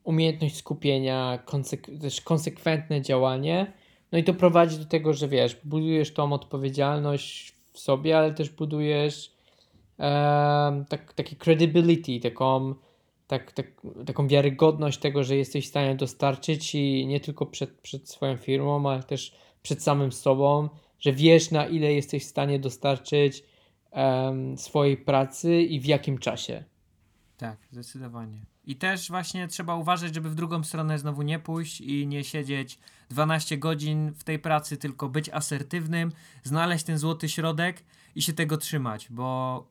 umiejętność 0.03 0.55
skupienia, 0.55 1.39
konsek 1.45 1.87
też 2.01 2.21
konsekwentne 2.21 3.01
działanie. 3.01 3.73
No 4.11 4.17
i 4.17 4.23
to 4.23 4.33
prowadzi 4.33 4.77
do 4.77 4.85
tego, 4.85 5.13
że 5.13 5.27
wiesz, 5.27 5.57
budujesz 5.63 6.13
tą 6.13 6.33
odpowiedzialność 6.33 7.55
w 7.73 7.79
sobie, 7.79 8.17
ale 8.17 8.33
też 8.33 8.49
budujesz 8.49 9.34
tak, 10.89 11.13
taki 11.13 11.35
credibility, 11.35 12.19
taką, 12.19 12.75
tak, 13.27 13.51
tak, 13.51 13.67
taką 14.05 14.27
wiarygodność 14.27 14.99
tego, 14.99 15.23
że 15.23 15.35
jesteś 15.35 15.65
w 15.65 15.69
stanie 15.69 15.95
dostarczyć 15.95 16.75
i 16.75 17.07
nie 17.07 17.19
tylko 17.19 17.45
przed, 17.45 17.71
przed 17.81 18.09
swoją 18.09 18.37
firmą, 18.37 18.89
ale 18.89 19.03
też 19.03 19.35
przed 19.63 19.83
samym 19.83 20.11
sobą, 20.11 20.69
że 20.99 21.13
wiesz 21.13 21.51
na 21.51 21.65
ile 21.67 21.93
jesteś 21.93 22.23
w 22.23 22.29
stanie 22.29 22.59
dostarczyć 22.59 23.43
swojej 24.55 24.97
pracy 24.97 25.61
i 25.61 25.79
w 25.79 25.85
jakim 25.85 26.17
czasie. 26.17 26.63
Tak, 27.37 27.57
zdecydowanie. 27.71 28.45
I 28.65 28.75
też 28.75 29.09
właśnie 29.09 29.47
trzeba 29.47 29.75
uważać, 29.75 30.15
żeby 30.15 30.29
w 30.29 30.35
drugą 30.35 30.63
stronę 30.63 30.99
znowu 30.99 31.21
nie 31.21 31.39
pójść 31.39 31.81
i 31.81 32.07
nie 32.07 32.23
siedzieć 32.23 32.79
12 33.09 33.57
godzin 33.57 34.13
w 34.13 34.23
tej 34.23 34.39
pracy, 34.39 34.77
tylko 34.77 35.09
być 35.09 35.29
asertywnym, 35.29 36.11
znaleźć 36.43 36.85
ten 36.85 36.97
złoty 36.97 37.29
środek 37.29 37.83
i 38.15 38.21
się 38.21 38.33
tego 38.33 38.57
trzymać, 38.57 39.07
bo, 39.09 39.67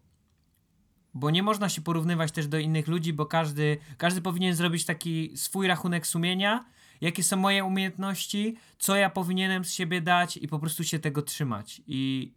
bo 1.14 1.30
nie 1.30 1.42
można 1.42 1.68
się 1.68 1.82
porównywać 1.82 2.32
też 2.32 2.46
do 2.46 2.58
innych 2.58 2.88
ludzi, 2.88 3.12
bo 3.12 3.26
każdy, 3.26 3.76
każdy 3.98 4.20
powinien 4.20 4.54
zrobić 4.54 4.84
taki 4.84 5.36
swój 5.36 5.66
rachunek 5.66 6.06
sumienia, 6.06 6.64
jakie 7.00 7.22
są 7.22 7.36
moje 7.36 7.64
umiejętności, 7.64 8.56
co 8.78 8.96
ja 8.96 9.10
powinienem 9.10 9.64
z 9.64 9.72
siebie 9.72 10.00
dać 10.00 10.36
i 10.36 10.48
po 10.48 10.58
prostu 10.58 10.84
się 10.84 10.98
tego 10.98 11.22
trzymać. 11.22 11.82
I, 11.86 12.32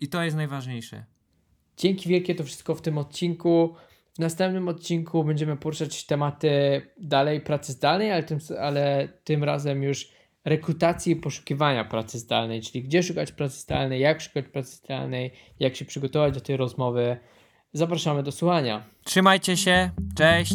i 0.00 0.08
to 0.08 0.22
jest 0.22 0.36
najważniejsze. 0.36 1.04
Dzięki 1.76 2.08
wielkie 2.08 2.34
to 2.34 2.44
wszystko 2.44 2.74
w 2.74 2.82
tym 2.82 2.98
odcinku. 2.98 3.74
W 4.14 4.18
następnym 4.18 4.68
odcinku 4.68 5.24
będziemy 5.24 5.56
poruszać 5.56 6.06
tematy 6.06 6.50
dalej 7.00 7.40
pracy 7.40 7.72
zdalnej, 7.72 8.12
ale 8.12 8.22
tym, 8.22 8.38
ale 8.60 9.08
tym 9.24 9.44
razem 9.44 9.82
już 9.82 10.08
rekrutacji 10.44 11.12
i 11.12 11.16
poszukiwania 11.16 11.84
pracy 11.84 12.18
zdalnej, 12.18 12.62
czyli 12.62 12.84
gdzie 12.84 13.02
szukać 13.02 13.32
pracy 13.32 13.60
zdalnej, 13.60 14.00
jak 14.00 14.20
szukać 14.20 14.48
pracy 14.48 14.76
zdalnej, 14.76 15.32
jak 15.60 15.76
się 15.76 15.84
przygotować 15.84 16.34
do 16.34 16.40
tej 16.40 16.56
rozmowy. 16.56 17.16
Zapraszamy 17.72 18.22
do 18.22 18.32
słuchania. 18.32 18.82
Trzymajcie 19.04 19.56
się, 19.56 19.90
cześć. 20.16 20.54